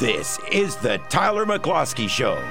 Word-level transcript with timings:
This 0.00 0.38
is 0.50 0.76
the 0.76 0.96
Tyler 1.10 1.44
McCluskey 1.44 2.08
Show. 2.08 2.42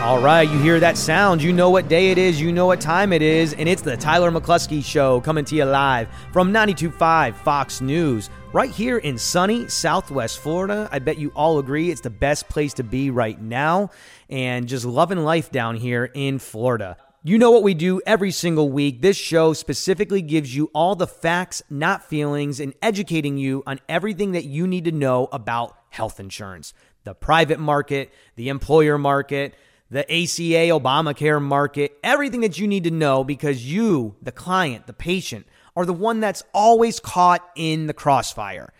All 0.00 0.20
right, 0.22 0.48
you 0.48 0.56
hear 0.60 0.78
that 0.78 0.96
sound. 0.96 1.42
You 1.42 1.52
know 1.52 1.70
what 1.70 1.88
day 1.88 2.12
it 2.12 2.18
is, 2.18 2.40
you 2.40 2.52
know 2.52 2.66
what 2.66 2.80
time 2.80 3.12
it 3.12 3.20
is, 3.20 3.52
and 3.54 3.68
it's 3.68 3.82
the 3.82 3.96
Tyler 3.96 4.30
McCluskey 4.30 4.84
Show 4.84 5.20
coming 5.22 5.44
to 5.46 5.56
you 5.56 5.64
live 5.64 6.06
from 6.32 6.52
92.5 6.52 7.34
Fox 7.34 7.80
News, 7.80 8.30
right 8.52 8.70
here 8.70 8.98
in 8.98 9.18
sunny 9.18 9.66
Southwest 9.66 10.38
Florida. 10.38 10.88
I 10.92 11.00
bet 11.00 11.18
you 11.18 11.32
all 11.34 11.58
agree 11.58 11.90
it's 11.90 12.00
the 12.00 12.10
best 12.10 12.48
place 12.48 12.74
to 12.74 12.84
be 12.84 13.10
right 13.10 13.42
now, 13.42 13.90
and 14.30 14.68
just 14.68 14.84
loving 14.84 15.18
life 15.18 15.50
down 15.50 15.74
here 15.74 16.12
in 16.14 16.38
Florida. 16.38 16.96
You 17.24 17.38
know 17.38 17.50
what 17.50 17.64
we 17.64 17.74
do 17.74 18.00
every 18.06 18.30
single 18.30 18.70
week. 18.70 19.02
This 19.02 19.16
show 19.16 19.52
specifically 19.52 20.22
gives 20.22 20.54
you 20.54 20.70
all 20.72 20.94
the 20.94 21.08
facts, 21.08 21.60
not 21.68 22.08
feelings, 22.08 22.60
and 22.60 22.72
educating 22.82 23.36
you 23.36 23.64
on 23.66 23.80
everything 23.88 24.30
that 24.32 24.44
you 24.44 24.68
need 24.68 24.84
to 24.84 24.92
know 24.92 25.28
about 25.32 25.74
health 25.90 26.20
insurance 26.20 26.74
the 27.04 27.14
private 27.14 27.58
market, 27.58 28.12
the 28.36 28.50
employer 28.50 28.98
market, 28.98 29.54
the 29.90 30.00
ACA 30.00 30.68
Obamacare 30.78 31.40
market, 31.40 31.96
everything 32.02 32.42
that 32.42 32.58
you 32.58 32.66
need 32.68 32.84
to 32.84 32.90
know 32.90 33.24
because 33.24 33.64
you, 33.64 34.14
the 34.20 34.32
client, 34.32 34.86
the 34.86 34.92
patient, 34.92 35.46
are 35.74 35.86
the 35.86 35.92
one 35.92 36.20
that's 36.20 36.42
always 36.52 37.00
caught 37.00 37.48
in 37.56 37.86
the 37.86 37.94
crossfire. 37.94 38.72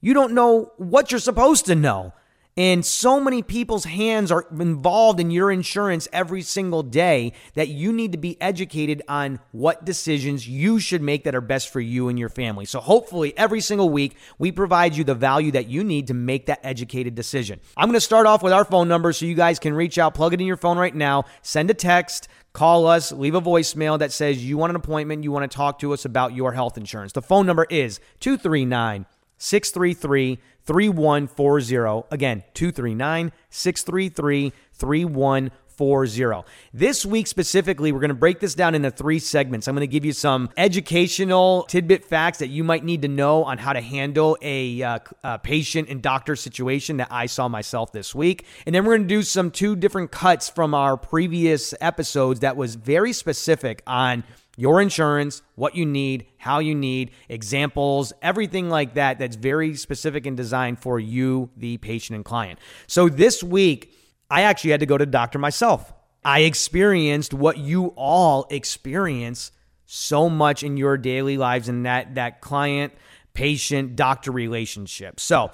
You 0.00 0.14
don't 0.14 0.32
know 0.32 0.72
what 0.76 1.12
you're 1.12 1.20
supposed 1.20 1.66
to 1.66 1.74
know. 1.74 2.12
And 2.58 2.84
so 2.84 3.20
many 3.20 3.44
people's 3.44 3.84
hands 3.84 4.32
are 4.32 4.44
involved 4.50 5.20
in 5.20 5.30
your 5.30 5.52
insurance 5.52 6.08
every 6.12 6.42
single 6.42 6.82
day 6.82 7.32
that 7.54 7.68
you 7.68 7.92
need 7.92 8.10
to 8.10 8.18
be 8.18 8.36
educated 8.42 9.00
on 9.06 9.38
what 9.52 9.84
decisions 9.84 10.48
you 10.48 10.80
should 10.80 11.00
make 11.00 11.22
that 11.22 11.36
are 11.36 11.40
best 11.40 11.72
for 11.72 11.78
you 11.78 12.08
and 12.08 12.18
your 12.18 12.28
family. 12.28 12.64
So, 12.64 12.80
hopefully, 12.80 13.32
every 13.38 13.60
single 13.60 13.90
week, 13.90 14.16
we 14.40 14.50
provide 14.50 14.96
you 14.96 15.04
the 15.04 15.14
value 15.14 15.52
that 15.52 15.68
you 15.68 15.84
need 15.84 16.08
to 16.08 16.14
make 16.14 16.46
that 16.46 16.58
educated 16.64 17.14
decision. 17.14 17.60
I'm 17.76 17.86
going 17.86 17.94
to 17.94 18.00
start 18.00 18.26
off 18.26 18.42
with 18.42 18.52
our 18.52 18.64
phone 18.64 18.88
number 18.88 19.12
so 19.12 19.24
you 19.24 19.36
guys 19.36 19.60
can 19.60 19.72
reach 19.72 19.96
out, 19.96 20.14
plug 20.14 20.34
it 20.34 20.40
in 20.40 20.46
your 20.48 20.56
phone 20.56 20.78
right 20.78 20.94
now, 20.94 21.26
send 21.42 21.70
a 21.70 21.74
text 21.74 22.26
call 22.54 22.88
us, 22.88 23.12
leave 23.12 23.36
a 23.36 23.40
voicemail 23.40 24.00
that 24.00 24.10
says 24.10 24.44
you 24.44 24.58
want 24.58 24.70
an 24.70 24.74
appointment, 24.74 25.22
you 25.22 25.30
want 25.30 25.48
to 25.48 25.56
talk 25.56 25.78
to 25.78 25.92
us 25.92 26.04
about 26.04 26.34
your 26.34 26.50
health 26.50 26.76
insurance. 26.76 27.12
The 27.12 27.22
phone 27.22 27.46
number 27.46 27.66
is 27.70 28.00
239 28.18 29.06
633 29.38 30.38
3140. 30.68 32.06
Again, 32.10 32.44
239 32.52 33.32
633 33.48 34.52
3140. 34.74 36.46
This 36.74 37.06
week 37.06 37.26
specifically, 37.26 37.90
we're 37.90 38.00
going 38.00 38.08
to 38.10 38.14
break 38.14 38.38
this 38.38 38.54
down 38.54 38.74
into 38.74 38.90
three 38.90 39.18
segments. 39.18 39.66
I'm 39.66 39.74
going 39.74 39.88
to 39.88 39.90
give 39.90 40.04
you 40.04 40.12
some 40.12 40.50
educational 40.58 41.62
tidbit 41.62 42.04
facts 42.04 42.38
that 42.38 42.48
you 42.48 42.64
might 42.64 42.84
need 42.84 43.00
to 43.00 43.08
know 43.08 43.44
on 43.44 43.56
how 43.56 43.72
to 43.72 43.80
handle 43.80 44.36
a, 44.42 44.82
uh, 44.82 44.98
a 45.24 45.38
patient 45.38 45.88
and 45.88 46.02
doctor 46.02 46.36
situation 46.36 46.98
that 46.98 47.08
I 47.10 47.24
saw 47.26 47.48
myself 47.48 47.90
this 47.92 48.14
week. 48.14 48.44
And 48.66 48.74
then 48.74 48.84
we're 48.84 48.98
going 48.98 49.08
to 49.08 49.14
do 49.14 49.22
some 49.22 49.50
two 49.50 49.74
different 49.74 50.10
cuts 50.10 50.50
from 50.50 50.74
our 50.74 50.98
previous 50.98 51.72
episodes 51.80 52.40
that 52.40 52.58
was 52.58 52.74
very 52.74 53.14
specific 53.14 53.82
on 53.86 54.22
your 54.58 54.82
insurance, 54.82 55.40
what 55.54 55.76
you 55.76 55.86
need, 55.86 56.26
how 56.36 56.58
you 56.58 56.74
need, 56.74 57.12
examples, 57.28 58.12
everything 58.20 58.68
like 58.68 58.94
that 58.94 59.20
that's 59.20 59.36
very 59.36 59.76
specific 59.76 60.26
and 60.26 60.36
designed 60.36 60.80
for 60.80 60.98
you, 60.98 61.48
the 61.56 61.76
patient 61.76 62.16
and 62.16 62.24
client. 62.24 62.58
So 62.88 63.08
this 63.08 63.40
week, 63.40 63.94
I 64.28 64.42
actually 64.42 64.72
had 64.72 64.80
to 64.80 64.86
go 64.86 64.98
to 64.98 65.06
the 65.06 65.10
doctor 65.12 65.38
myself. 65.38 65.92
I 66.24 66.40
experienced 66.40 67.32
what 67.32 67.58
you 67.58 67.94
all 67.96 68.48
experience 68.50 69.52
so 69.86 70.28
much 70.28 70.64
in 70.64 70.76
your 70.76 70.98
daily 70.98 71.36
lives 71.38 71.68
and 71.68 71.86
that 71.86 72.16
that 72.16 72.40
client 72.40 72.92
patient 73.34 73.94
doctor 73.94 74.32
relationship. 74.32 75.20
So, 75.20 75.52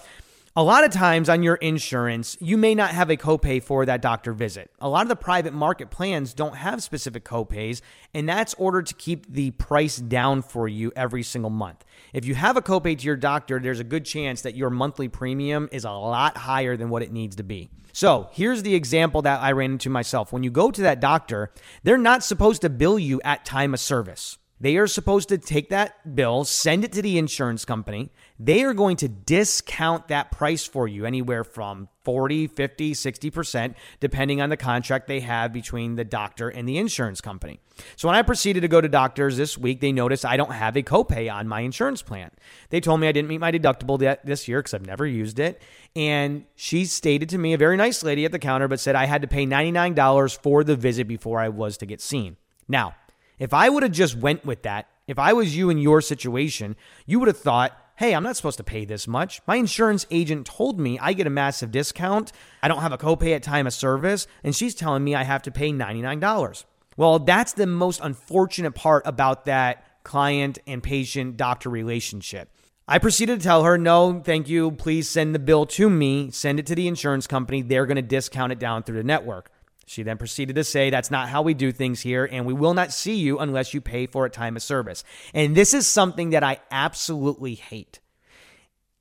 a 0.57 0.63
lot 0.63 0.85
of 0.85 0.93
times 0.93 1.29
on 1.29 1.43
your 1.43 1.57
insurance, 1.57 2.37
you 2.41 2.57
may 2.57 2.77
not 2.77 2.91
have 2.91 3.11
a 3.11 3.17
copay 3.17 3.61
for 3.61 3.85
that 3.85 4.01
doctor 4.01 4.33
visit. 4.33 4.71
A 4.81 4.89
lot 4.89 5.03
of 5.03 5.09
the 5.09 5.17
private 5.17 5.53
market 5.53 5.91
plans 5.91 6.33
don't 6.33 6.55
have 6.55 6.81
specific 6.81 7.25
copays, 7.25 7.81
and 8.13 8.29
that's 8.29 8.55
ordered 8.55 8.87
to 8.87 8.95
keep 8.95 9.27
the 9.33 9.51
price 9.53 9.97
down 9.97 10.43
for 10.43 10.69
you 10.69 10.93
every 10.95 11.25
single 11.25 11.51
month. 11.51 11.85
If 12.13 12.25
you 12.25 12.37
have 12.37 12.57
a 12.57 12.63
copay 12.63 12.97
to 12.97 13.05
your 13.05 13.17
doctor, 13.17 13.59
there's 13.59 13.81
a 13.81 13.85
good 13.85 14.05
chance 14.05 14.43
that 14.43 14.55
your 14.55 14.71
monthly 14.71 15.09
premium 15.09 15.69
is 15.73 15.85
a 15.85 15.91
lot 15.91 16.37
higher 16.37 16.77
than 16.77 16.89
what 16.89 17.03
it 17.03 17.11
needs 17.11 17.35
to 17.37 17.43
be. 17.43 17.69
So, 17.93 18.29
here's 18.33 18.63
the 18.63 18.77
example 18.77 19.23
that 19.23 19.41
I 19.41 19.53
ran 19.53 19.73
into 19.73 19.91
myself. 19.91 20.33
When 20.33 20.45
you 20.45 20.53
go 20.53 20.71
to 20.71 20.83
that 20.83 21.01
doctor, 21.01 21.53
they're 21.83 21.99
not 21.99 22.23
supposed 22.23 22.63
to 22.63 22.71
bill 22.71 22.99
you 22.99 23.21
at 23.25 23.45
time 23.45 23.75
of 23.75 23.81
service. 23.81 24.39
They 24.61 24.77
are 24.77 24.87
supposed 24.87 25.29
to 25.31 25.39
take 25.39 25.69
that 25.71 26.15
bill, 26.15 26.45
send 26.45 26.85
it 26.85 26.93
to 26.93 27.03
the 27.03 27.19
insurance 27.19 27.65
company. 27.65 28.11
They 28.39 28.63
are 28.63 28.73
going 28.73 28.97
to 28.99 29.09
discount 29.09 30.09
that 30.09 30.31
price 30.31 30.65
for 30.65 30.87
you 30.87 31.05
anywhere 31.05 31.43
from 31.43 31.89
40, 32.05 32.47
50, 32.47 32.93
60%, 32.93 33.75
depending 33.99 34.41
on 34.41 34.51
the 34.51 34.57
contract 34.57 35.09
they 35.09 35.21
have 35.21 35.53
between 35.53 35.97
the 35.97 36.05
doctor 36.05 36.49
and 36.49 36.69
the 36.69 36.79
insurance 36.79 37.21
company. 37.21 37.59
So 37.97 38.09
when 38.09 38.17
I 38.17 38.23
proceeded 38.23 38.61
to 38.61 38.69
go 38.69 38.81
to 38.81 38.89
doctors 38.89 39.37
this 39.37 39.59
week, 39.59 39.81
they 39.81 39.93
noticed 39.93 40.25
I 40.25 40.37
don't 40.37 40.53
have 40.53 40.77
a 40.77 40.83
copay 40.83 41.33
on 41.33 41.49
my 41.49 41.61
insurance 41.61 42.01
plan. 42.01 42.31
They 42.71 42.81
told 42.81 43.01
me 43.01 43.09
I 43.09 43.13
didn't 43.13 43.29
meet 43.29 43.39
my 43.39 43.51
deductible 43.51 43.99
this 44.25 44.47
year 44.47 44.61
because 44.61 44.73
I've 44.73 44.87
never 44.87 45.07
used 45.07 45.41
it. 45.41 45.61
And 45.97 46.45
she 46.55 46.85
stated 46.85 47.29
to 47.31 47.39
me, 47.39 47.55
a 47.55 47.59
very 47.59 47.77
nice 47.77 48.03
lady 48.05 48.25
at 48.25 48.33
the 48.33 48.39
counter, 48.39 48.69
but 48.69 48.81
said 48.81 48.95
I 48.95 49.07
had 49.07 49.23
to 49.23 49.29
pay 49.29 49.47
$99 49.47 50.39
for 50.43 50.63
the 50.63 50.77
visit 50.77 51.09
before 51.09 51.41
I 51.41 51.49
was 51.49 51.77
to 51.79 51.87
get 51.87 52.01
seen. 52.01 52.37
Now, 52.69 52.95
if 53.39 53.53
I 53.53 53.69
would 53.69 53.83
have 53.83 53.93
just 53.93 54.17
went 54.17 54.45
with 54.45 54.63
that, 54.63 54.89
if 55.07 55.19
I 55.19 55.33
was 55.33 55.57
you 55.57 55.71
in 55.71 55.79
your 55.79 56.01
situation, 56.01 56.77
you 57.07 57.19
would 57.19 57.29
have 57.29 57.39
thought, 57.39 57.79
hey, 57.97 58.15
I'm 58.15 58.23
not 58.23 58.37
supposed 58.37 58.57
to 58.57 58.65
pay 58.65 58.85
this 58.85 59.07
much. 59.07 59.41
My 59.47 59.57
insurance 59.57 60.07
agent 60.11 60.47
told 60.47 60.81
me 60.81 60.99
I 60.99 61.13
get 61.13 61.27
a 61.27 61.31
massive 61.31 61.71
discount. 61.71 62.33
I 62.63 62.69
don't 62.69 62.81
have 62.81 62.93
a 62.93 62.99
copay 62.99 63.35
at 63.35 63.43
time 63.43 63.67
of 63.67 63.73
service, 63.73 64.27
and 64.43 64.55
she's 64.55 64.75
telling 64.75 65.05
me 65.05 65.15
I 65.15 65.23
have 65.23 65.43
to 65.43 65.51
pay 65.51 65.71
$99. 65.71 66.65
Well, 66.97 67.19
that's 67.19 67.53
the 67.53 67.67
most 67.67 68.01
unfortunate 68.03 68.75
part 68.75 69.03
about 69.07 69.47
that 69.47 69.85
client 70.05 70.59
and 70.67 70.83
patient 70.83 71.37
doctor 71.37 71.71
relationship. 71.71 72.51
I 72.87 72.99
proceeded 72.99 73.41
to 73.41 73.45
tell 73.45 73.65
her, 73.65 73.79
no, 73.79 74.21
thank 74.23 74.49
you. 74.49 74.71
Please 74.73 75.09
send 75.09 75.35
the 75.35 75.39
bill 75.39 75.65
to 75.67 75.89
me. 75.89 76.31
Send 76.31 76.59
it 76.59 76.67
to 76.67 76.75
the 76.75 76.87
insurance 76.87 77.27
company. 77.27 77.63
They're 77.63 77.87
going 77.87 77.97
to 77.97 78.03
discount 78.03 78.53
it 78.53 78.59
down 78.59 78.83
through 78.83 78.99
the 78.99 79.05
network. 79.05 79.51
She 79.87 80.03
then 80.03 80.19
proceeded 80.19 80.57
to 80.57 80.65
say, 80.65 80.91
That's 80.91 81.11
not 81.11 81.29
how 81.29 81.43
we 81.43 81.55
do 81.55 81.73
things 81.73 82.01
here, 82.01 82.29
and 82.31 82.47
we 82.47 82.53
will 82.53 82.75
not 82.75 82.93
see 82.93 83.15
you 83.15 83.39
unless 83.39 83.75
you 83.75 83.81
pay 83.81 84.07
for 84.07 84.25
a 84.25 84.31
time 84.31 84.57
of 84.57 84.63
service. 84.63 85.05
And 85.33 85.55
this 85.55 85.75
is 85.75 85.87
something 85.87 86.31
that 86.31 86.43
I 86.43 86.61
absolutely 86.71 87.55
hate. 87.55 88.01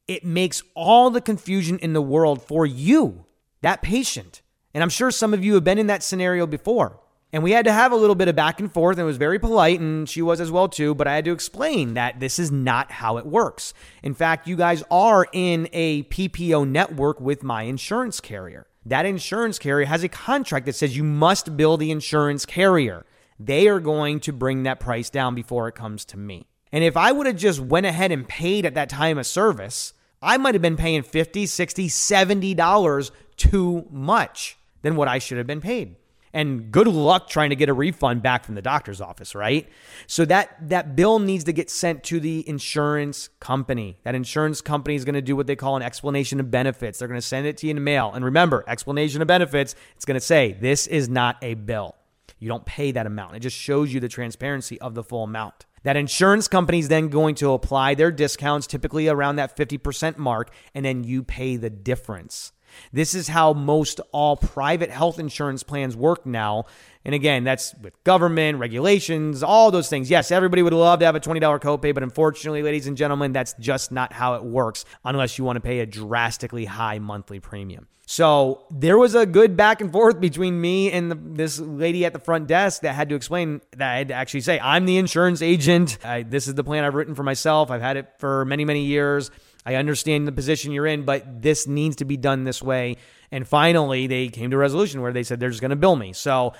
It 0.08 0.26
makes 0.26 0.64
all 0.76 1.10
the 1.10 1.22
confusion 1.22 1.80
in 1.80 1.94
the 1.94 2.02
world 2.02 2.44
for 2.44 2.66
you, 2.66 3.26
that 3.62 3.82
patient. 3.82 4.42
And 4.74 4.84
I'm 4.84 4.90
sure 4.90 5.12
some 5.12 5.34
of 5.34 5.46
you 5.46 5.54
have 5.54 5.64
been 5.64 5.78
in 5.78 5.88
that 5.88 6.04
scenario 6.04 6.46
before. 6.46 7.00
And 7.32 7.42
we 7.42 7.52
had 7.52 7.66
to 7.66 7.74
have 7.74 7.92
a 7.92 7.96
little 7.96 8.16
bit 8.16 8.28
of 8.28 8.36
back 8.36 8.60
and 8.60 8.72
forth, 8.72 8.98
and 8.98 9.04
it 9.04 9.08
was 9.08 9.18
very 9.18 9.40
polite, 9.40 9.80
and 9.80 10.08
she 10.08 10.22
was 10.22 10.40
as 10.40 10.52
well 10.52 10.70
too. 10.70 10.94
But 10.94 11.08
I 11.08 11.16
had 11.16 11.26
to 11.26 11.32
explain 11.32 11.96
that 11.96 12.20
this 12.20 12.38
is 12.38 12.52
not 12.52 12.92
how 12.92 13.18
it 13.18 13.26
works. 13.26 13.74
In 14.04 14.14
fact, 14.14 14.48
you 14.48 14.56
guys 14.56 14.84
are 14.92 15.26
in 15.32 15.68
a 15.74 16.04
PPO 16.04 16.70
network 16.70 17.20
with 17.20 17.42
my 17.42 17.64
insurance 17.64 18.20
carrier 18.20 18.68
that 18.86 19.06
insurance 19.06 19.60
carrier 19.60 19.86
has 19.86 20.04
a 20.04 20.10
contract 20.10 20.66
that 20.66 20.76
says 20.76 20.98
you 20.98 21.04
must 21.04 21.56
bill 21.56 21.78
the 21.78 21.92
insurance 21.92 22.46
carrier. 22.46 23.06
They 23.40 23.68
are 23.68 23.80
going 23.80 24.20
to 24.22 24.34
bring 24.34 24.64
that 24.64 24.80
price 24.80 25.10
down 25.10 25.36
before 25.36 25.68
it 25.68 25.76
comes 25.76 26.06
to 26.06 26.18
me. 26.18 26.48
And 26.72 26.84
if 26.84 26.98
I 26.98 27.12
would 27.12 27.28
have 27.28 27.38
just 27.38 27.60
went 27.60 27.86
ahead 27.86 28.12
and 28.12 28.28
paid 28.28 28.66
at 28.66 28.74
that 28.74 28.90
time 28.90 29.18
of 29.18 29.28
service, 29.28 29.94
I 30.22 30.38
might 30.38 30.56
have 30.56 30.62
been 30.62 30.78
paying 30.78 31.04
50, 31.04 31.46
60, 31.46 31.90
70 31.90 32.54
dollars 32.54 33.12
too 33.38 33.88
much 33.90 34.58
than 34.82 34.96
what 34.96 35.08
I 35.08 35.18
should 35.18 35.38
have 35.38 35.48
been 35.48 35.62
paid 35.62 35.96
and 36.34 36.72
good 36.72 36.88
luck 36.88 37.30
trying 37.30 37.52
to 37.52 37.56
get 37.56 37.70
a 37.70 37.74
refund 37.74 38.24
back 38.24 38.44
from 38.44 38.56
the 38.56 38.62
doctor's 38.62 39.00
office, 39.00 39.36
right? 39.36 39.70
So 40.08 40.26
that 40.26 40.70
that 40.70 40.96
bill 40.96 41.20
needs 41.20 41.44
to 41.46 41.54
get 41.54 41.70
sent 41.70 42.04
to 42.06 42.20
the 42.20 42.48
insurance 42.50 43.30
company. 43.40 43.98
That 44.04 44.16
insurance 44.16 44.62
company 44.62 44.96
is 44.96 45.06
going 45.06 45.16
to 45.16 45.22
do 45.22 45.36
what 45.36 45.48
they 45.48 45.56
call 45.56 45.76
an 45.76 45.84
explanation 45.84 46.40
of 46.40 46.50
benefits. 46.50 47.00
They're 47.00 47.08
going 47.08 47.20
to 47.20 47.26
send 47.26 47.46
it 47.46 47.58
to 47.58 47.68
you 47.68 47.72
in 47.72 47.76
the 47.76 47.82
mail. 47.82 48.12
And 48.14 48.26
remember, 48.26 48.64
explanation 48.68 49.22
of 49.22 49.28
benefits, 49.28 49.76
it's 49.96 50.06
going 50.06 50.16
to 50.16 50.22
say 50.22 50.58
this 50.60 50.88
is 50.88 51.08
not 51.08 51.38
a 51.42 51.54
bill. 51.54 51.96
You 52.40 52.50
don't 52.50 52.66
pay 52.66 52.92
that 52.92 53.06
amount. 53.06 53.36
It 53.36 53.40
just 53.40 53.56
shows 53.56 53.94
you 53.94 54.00
the 54.00 54.10
transparency 54.10 54.80
of 54.82 54.96
the 54.96 55.04
full 55.04 55.24
amount. 55.24 55.66
That 55.84 55.98
insurance 55.98 56.48
company 56.48 56.80
is 56.80 56.88
then 56.88 57.10
going 57.10 57.36
to 57.36 57.52
apply 57.52 57.96
their 57.96 58.12
discounts, 58.12 58.68
typically 58.68 59.08
around 59.08 59.36
that 59.36 59.56
50% 59.56 60.18
mark, 60.18 60.50
and 60.74 60.86
then 60.86 61.04
you 61.04 61.24
pay 61.24 61.58
the 61.58 61.70
difference. 61.70 62.54
This 62.92 63.16
is 63.16 63.28
how 63.28 63.54
most 63.54 64.00
all 64.12 64.38
private 64.38 64.90
health 64.90 65.20
insurance 65.20 65.64
plans 65.64 65.96
work 65.96 66.26
now. 66.26 66.66
And 67.06 67.14
again, 67.14 67.44
that's 67.44 67.76
with 67.82 68.02
government, 68.04 68.60
regulations, 68.60 69.44
all 69.44 69.72
those 69.72 69.90
things. 69.90 70.10
Yes, 70.10 70.32
everybody 70.32 70.62
would 70.62 70.74
love 70.74 71.00
to 71.00 71.06
have 71.06 71.16
a 71.16 71.20
$20 71.20 71.42
copay, 71.60 71.94
but 71.94 72.04
unfortunately, 72.04 72.64
ladies 72.64 72.88
and 72.88 72.96
gentlemen, 72.96 73.34
that's 73.34 73.54
just 73.60 73.92
not 73.92 74.14
how 74.14 74.36
it 74.36 74.44
works 74.44 74.86
unless 75.04 75.38
you 75.38 75.44
want 75.44 75.58
to 75.58 75.62
pay 75.62 75.80
a 75.80 75.86
drastically 75.86 76.66
high 76.66 77.00
monthly 77.00 77.40
premium. 77.40 77.88
So 78.06 78.66
there 78.70 78.98
was 78.98 79.16
a 79.16 79.26
good 79.26 79.56
back 79.56 79.80
and 79.80 79.92
forth 79.92 80.20
between 80.20 80.60
me 80.60 80.92
and 80.92 81.10
the, 81.10 81.16
this 81.16 81.60
lady 81.60 82.06
at 82.06 82.12
the 82.14 82.20
front 82.20 82.48
desk 82.48 82.82
that 82.82 82.94
had 82.94 83.10
to 83.10 83.16
explain 83.16 83.62
that 83.78 83.94
I 83.94 83.98
had 83.98 84.10
to 84.10 84.14
actually 84.14 84.42
say, 84.42 84.60
I'm 84.60 84.86
the 84.86 84.98
insurance 84.98 85.42
agent. 85.42 85.98
I, 86.04 86.24
this 86.24 86.48
is 86.48 86.56
the 86.56 86.64
plan 86.64 86.84
I've 86.84 86.96
written 86.96 87.16
for 87.16 87.24
myself. 87.24 87.72
I've 87.72 87.82
had 87.82 87.98
it 87.98 88.10
for 88.18 88.44
many, 88.46 88.66
many 88.66 88.84
years. 88.84 89.32
I 89.66 89.76
understand 89.76 90.28
the 90.28 90.32
position 90.32 90.72
you're 90.72 90.88
in, 90.88 91.04
but 91.04 91.42
this 91.42 91.68
needs 91.68 91.96
to 91.98 92.06
be 92.06 92.18
done 92.18 92.44
this 92.44 92.62
way. 92.62 92.98
And 93.32 93.48
finally, 93.48 94.08
they 94.08 94.28
came 94.28 94.52
to 94.52 94.58
a 94.58 94.60
resolution 94.60 95.02
where 95.02 95.14
they 95.14 95.24
said 95.24 95.40
they're 95.40 95.50
just 95.50 95.62
going 95.62 95.70
to 95.72 95.76
bill 95.76 95.96
me. 95.96 96.14
So 96.14 96.54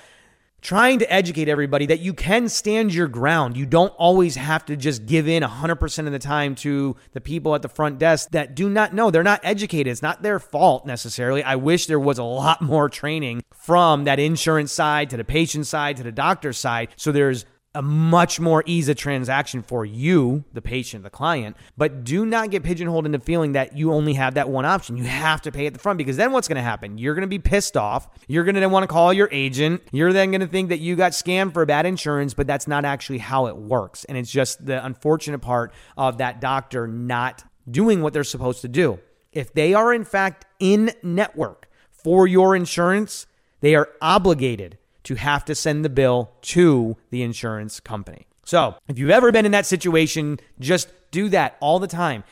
trying 0.64 0.98
to 0.98 1.12
educate 1.12 1.46
everybody 1.46 1.84
that 1.84 2.00
you 2.00 2.14
can 2.14 2.48
stand 2.48 2.92
your 2.92 3.06
ground. 3.06 3.54
You 3.54 3.66
don't 3.66 3.92
always 3.98 4.34
have 4.34 4.64
to 4.64 4.76
just 4.76 5.04
give 5.04 5.28
in 5.28 5.42
100% 5.42 6.06
of 6.06 6.12
the 6.12 6.18
time 6.18 6.54
to 6.56 6.96
the 7.12 7.20
people 7.20 7.54
at 7.54 7.60
the 7.60 7.68
front 7.68 7.98
desk 7.98 8.30
that 8.30 8.54
do 8.54 8.70
not 8.70 8.94
know. 8.94 9.10
They're 9.10 9.22
not 9.22 9.40
educated. 9.44 9.90
It's 9.90 10.00
not 10.00 10.22
their 10.22 10.38
fault 10.38 10.86
necessarily. 10.86 11.44
I 11.44 11.56
wish 11.56 11.86
there 11.86 12.00
was 12.00 12.18
a 12.18 12.24
lot 12.24 12.62
more 12.62 12.88
training 12.88 13.44
from 13.52 14.04
that 14.04 14.18
insurance 14.18 14.72
side 14.72 15.10
to 15.10 15.18
the 15.18 15.24
patient 15.24 15.66
side 15.66 15.98
to 15.98 16.02
the 16.02 16.10
doctor 16.10 16.54
side. 16.54 16.88
So 16.96 17.12
there's 17.12 17.44
a 17.74 17.82
much 17.82 18.38
more 18.38 18.62
ease 18.66 18.84
easy 18.84 18.94
transaction 18.94 19.62
for 19.62 19.84
you, 19.84 20.44
the 20.52 20.60
patient, 20.60 21.04
the 21.04 21.10
client. 21.10 21.56
But 21.76 22.04
do 22.04 22.26
not 22.26 22.50
get 22.50 22.62
pigeonholed 22.62 23.06
into 23.06 23.18
feeling 23.18 23.52
that 23.52 23.76
you 23.76 23.92
only 23.92 24.14
have 24.14 24.34
that 24.34 24.48
one 24.48 24.64
option. 24.64 24.96
You 24.96 25.04
have 25.04 25.42
to 25.42 25.52
pay 25.52 25.66
at 25.66 25.72
the 25.72 25.78
front 25.78 25.98
because 25.98 26.16
then 26.16 26.32
what's 26.32 26.48
going 26.48 26.56
to 26.56 26.62
happen? 26.62 26.98
You're 26.98 27.14
going 27.14 27.22
to 27.22 27.28
be 27.28 27.38
pissed 27.38 27.76
off. 27.76 28.08
You're 28.28 28.44
going 28.44 28.56
to 28.56 28.66
want 28.68 28.82
to 28.82 28.88
call 28.88 29.12
your 29.12 29.28
agent. 29.32 29.82
You're 29.92 30.12
then 30.12 30.30
going 30.30 30.40
to 30.40 30.46
think 30.46 30.68
that 30.68 30.80
you 30.80 30.96
got 30.96 31.12
scammed 31.12 31.52
for 31.52 31.64
bad 31.64 31.86
insurance, 31.86 32.34
but 32.34 32.46
that's 32.46 32.68
not 32.68 32.84
actually 32.84 33.18
how 33.18 33.46
it 33.46 33.56
works. 33.56 34.04
And 34.04 34.18
it's 34.18 34.30
just 34.30 34.64
the 34.64 34.84
unfortunate 34.84 35.40
part 35.40 35.72
of 35.96 36.18
that 36.18 36.40
doctor 36.40 36.86
not 36.86 37.44
doing 37.70 38.02
what 38.02 38.12
they're 38.12 38.24
supposed 38.24 38.60
to 38.62 38.68
do. 38.68 38.98
If 39.32 39.52
they 39.52 39.74
are 39.74 39.92
in 39.92 40.04
fact 40.04 40.46
in 40.60 40.92
network 41.02 41.68
for 41.90 42.26
your 42.26 42.54
insurance, 42.54 43.26
they 43.60 43.74
are 43.74 43.88
obligated 44.00 44.78
to 45.04 45.14
have 45.14 45.44
to 45.44 45.54
send 45.54 45.84
the 45.84 45.88
bill 45.88 46.32
to 46.42 46.96
the 47.10 47.22
insurance 47.22 47.80
company. 47.80 48.26
So, 48.44 48.74
if 48.88 48.98
you've 48.98 49.10
ever 49.10 49.32
been 49.32 49.46
in 49.46 49.52
that 49.52 49.66
situation, 49.66 50.38
just 50.60 50.88
do 51.10 51.28
that 51.30 51.56
all 51.60 51.78
the 51.78 51.86
time. 51.86 52.24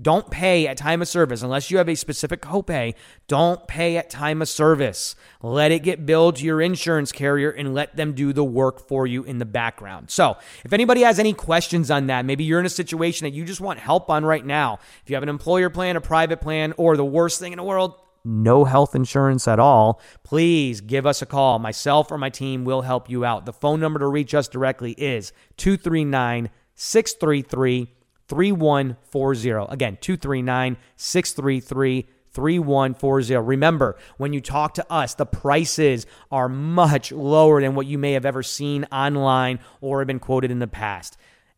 Don't 0.00 0.30
pay 0.30 0.68
at 0.68 0.76
time 0.76 1.02
of 1.02 1.08
service 1.08 1.42
unless 1.42 1.70
you 1.70 1.78
have 1.78 1.88
a 1.88 1.94
specific 1.94 2.40
copay. 2.42 2.94
Don't 3.26 3.66
pay 3.66 3.96
at 3.96 4.08
time 4.08 4.40
of 4.42 4.48
service. 4.48 5.16
Let 5.42 5.72
it 5.72 5.80
get 5.80 6.06
billed 6.06 6.36
to 6.36 6.44
your 6.44 6.60
insurance 6.60 7.10
carrier 7.10 7.50
and 7.50 7.74
let 7.74 7.96
them 7.96 8.12
do 8.12 8.32
the 8.32 8.44
work 8.44 8.86
for 8.86 9.06
you 9.06 9.24
in 9.24 9.38
the 9.38 9.44
background. 9.44 10.10
So, 10.10 10.36
if 10.64 10.72
anybody 10.72 11.02
has 11.02 11.18
any 11.18 11.32
questions 11.32 11.90
on 11.90 12.08
that, 12.08 12.24
maybe 12.24 12.44
you're 12.44 12.60
in 12.60 12.66
a 12.66 12.70
situation 12.70 13.24
that 13.24 13.34
you 13.34 13.44
just 13.44 13.60
want 13.60 13.78
help 13.78 14.10
on 14.10 14.24
right 14.24 14.44
now. 14.44 14.78
If 15.02 15.10
you 15.10 15.16
have 15.16 15.22
an 15.22 15.28
employer 15.28 15.70
plan, 15.70 15.96
a 15.96 16.00
private 16.00 16.40
plan, 16.40 16.74
or 16.76 16.96
the 16.96 17.04
worst 17.04 17.40
thing 17.40 17.52
in 17.52 17.56
the 17.56 17.64
world, 17.64 17.94
no 18.24 18.64
health 18.64 18.94
insurance 18.94 19.46
at 19.46 19.58
all, 19.58 20.00
please 20.22 20.80
give 20.80 21.06
us 21.06 21.22
a 21.22 21.26
call. 21.26 21.58
Myself 21.58 22.10
or 22.10 22.18
my 22.18 22.30
team 22.30 22.64
will 22.64 22.82
help 22.82 23.10
you 23.10 23.24
out. 23.24 23.46
The 23.46 23.52
phone 23.52 23.80
number 23.80 24.00
to 24.00 24.06
reach 24.06 24.34
us 24.34 24.48
directly 24.48 24.92
is 24.92 25.32
239 25.56 26.50
633 26.74 27.90
3140. 28.26 29.72
Again, 29.72 29.98
239 30.00 30.76
633 30.96 32.06
3140. 32.32 33.36
Remember, 33.36 33.96
when 34.16 34.32
you 34.32 34.40
talk 34.40 34.74
to 34.74 34.92
us, 34.92 35.14
the 35.14 35.26
prices 35.26 36.06
are 36.32 36.48
much 36.48 37.12
lower 37.12 37.60
than 37.60 37.74
what 37.74 37.86
you 37.86 37.98
may 37.98 38.12
have 38.12 38.26
ever 38.26 38.42
seen 38.42 38.84
online 38.90 39.60
or 39.80 40.00
have 40.00 40.08
been 40.08 40.18
quoted 40.18 40.50
in 40.50 40.58
the 40.58 40.66
past. 40.66 41.16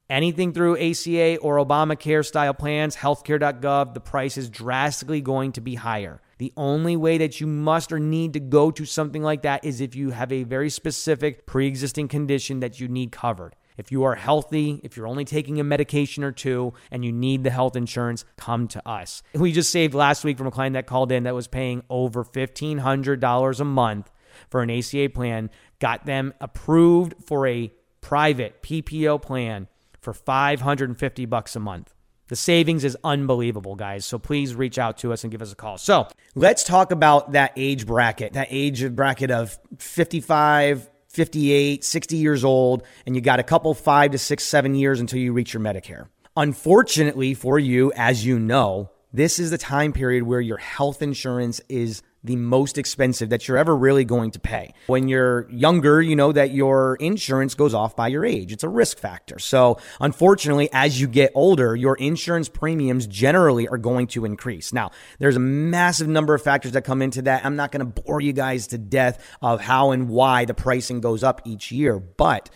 Anything 0.08 0.52
through 0.52 0.76
ACA 0.76 1.38
or 1.38 1.56
Obamacare 1.56 2.24
style 2.24 2.54
plans, 2.54 2.96
healthcare.gov, 2.96 3.94
the 3.94 4.00
price 4.00 4.36
is 4.36 4.48
drastically 4.48 5.20
going 5.20 5.52
to 5.52 5.60
be 5.60 5.74
higher. 5.74 6.20
The 6.38 6.52
only 6.56 6.96
way 6.96 7.18
that 7.18 7.40
you 7.40 7.46
must 7.46 7.92
or 7.92 7.98
need 7.98 8.34
to 8.34 8.40
go 8.40 8.70
to 8.70 8.84
something 8.84 9.22
like 9.22 9.42
that 9.42 9.64
is 9.64 9.80
if 9.80 9.94
you 9.94 10.10
have 10.10 10.30
a 10.32 10.42
very 10.42 10.68
specific 10.68 11.46
pre 11.46 11.66
existing 11.66 12.08
condition 12.08 12.60
that 12.60 12.78
you 12.78 12.88
need 12.88 13.12
covered. 13.12 13.56
If 13.76 13.92
you 13.92 14.04
are 14.04 14.14
healthy, 14.14 14.80
if 14.82 14.96
you're 14.96 15.06
only 15.06 15.24
taking 15.24 15.60
a 15.60 15.64
medication 15.64 16.24
or 16.24 16.32
two 16.32 16.72
and 16.90 17.04
you 17.04 17.12
need 17.12 17.44
the 17.44 17.50
health 17.50 17.76
insurance, 17.76 18.24
come 18.36 18.68
to 18.68 18.88
us. 18.88 19.22
We 19.34 19.52
just 19.52 19.70
saved 19.70 19.94
last 19.94 20.24
week 20.24 20.38
from 20.38 20.46
a 20.46 20.50
client 20.50 20.74
that 20.74 20.86
called 20.86 21.12
in 21.12 21.24
that 21.24 21.34
was 21.34 21.46
paying 21.46 21.82
over 21.90 22.24
$1,500 22.24 23.60
a 23.60 23.64
month 23.64 24.10
for 24.50 24.62
an 24.62 24.70
ACA 24.70 25.10
plan, 25.10 25.50
got 25.78 26.06
them 26.06 26.32
approved 26.40 27.14
for 27.24 27.46
a 27.46 27.72
private 28.00 28.62
PPO 28.62 29.20
plan 29.20 29.68
for 30.00 30.12
550 30.12 31.26
bucks 31.26 31.56
a 31.56 31.60
month. 31.60 31.92
The 32.28 32.36
savings 32.36 32.84
is 32.84 32.96
unbelievable, 33.04 33.76
guys. 33.76 34.04
So 34.04 34.18
please 34.18 34.54
reach 34.54 34.78
out 34.78 34.98
to 34.98 35.12
us 35.12 35.22
and 35.22 35.30
give 35.30 35.42
us 35.42 35.52
a 35.52 35.56
call. 35.56 35.78
So 35.78 36.08
let's 36.34 36.64
talk 36.64 36.90
about 36.90 37.32
that 37.32 37.52
age 37.56 37.86
bracket, 37.86 38.32
that 38.32 38.48
age 38.50 38.88
bracket 38.94 39.30
of 39.30 39.58
55, 39.78 40.90
58, 41.08 41.84
60 41.84 42.16
years 42.16 42.44
old, 42.44 42.82
and 43.06 43.14
you 43.14 43.22
got 43.22 43.38
a 43.38 43.44
couple 43.44 43.72
five 43.74 44.10
to 44.10 44.18
six, 44.18 44.44
seven 44.44 44.74
years 44.74 45.00
until 45.00 45.20
you 45.20 45.32
reach 45.32 45.54
your 45.54 45.62
Medicare. 45.62 46.08
Unfortunately 46.36 47.32
for 47.32 47.58
you, 47.58 47.92
as 47.94 48.26
you 48.26 48.38
know, 48.38 48.90
this 49.12 49.38
is 49.38 49.50
the 49.50 49.58
time 49.58 49.92
period 49.92 50.24
where 50.24 50.40
your 50.40 50.58
health 50.58 51.00
insurance 51.00 51.60
is 51.68 52.02
the 52.26 52.36
most 52.36 52.76
expensive 52.76 53.30
that 53.30 53.48
you're 53.48 53.56
ever 53.56 53.74
really 53.76 54.04
going 54.04 54.30
to 54.32 54.38
pay. 54.38 54.74
When 54.86 55.08
you're 55.08 55.48
younger, 55.50 56.02
you 56.02 56.16
know 56.16 56.32
that 56.32 56.50
your 56.50 56.96
insurance 56.96 57.54
goes 57.54 57.72
off 57.72 57.96
by 57.96 58.08
your 58.08 58.24
age. 58.24 58.52
It's 58.52 58.64
a 58.64 58.68
risk 58.68 58.98
factor. 58.98 59.38
So, 59.38 59.78
unfortunately, 60.00 60.68
as 60.72 61.00
you 61.00 61.08
get 61.08 61.32
older, 61.34 61.74
your 61.74 61.96
insurance 61.96 62.48
premiums 62.48 63.06
generally 63.06 63.68
are 63.68 63.78
going 63.78 64.08
to 64.08 64.24
increase. 64.24 64.72
Now, 64.72 64.90
there's 65.18 65.36
a 65.36 65.40
massive 65.40 66.08
number 66.08 66.34
of 66.34 66.42
factors 66.42 66.72
that 66.72 66.82
come 66.82 67.00
into 67.00 67.22
that. 67.22 67.44
I'm 67.44 67.56
not 67.56 67.72
going 67.72 67.80
to 67.90 68.02
bore 68.02 68.20
you 68.20 68.32
guys 68.32 68.66
to 68.68 68.78
death 68.78 69.24
of 69.40 69.60
how 69.60 69.92
and 69.92 70.08
why 70.08 70.44
the 70.44 70.54
pricing 70.54 71.00
goes 71.00 71.22
up 71.22 71.42
each 71.44 71.72
year, 71.72 71.98
but 71.98 72.50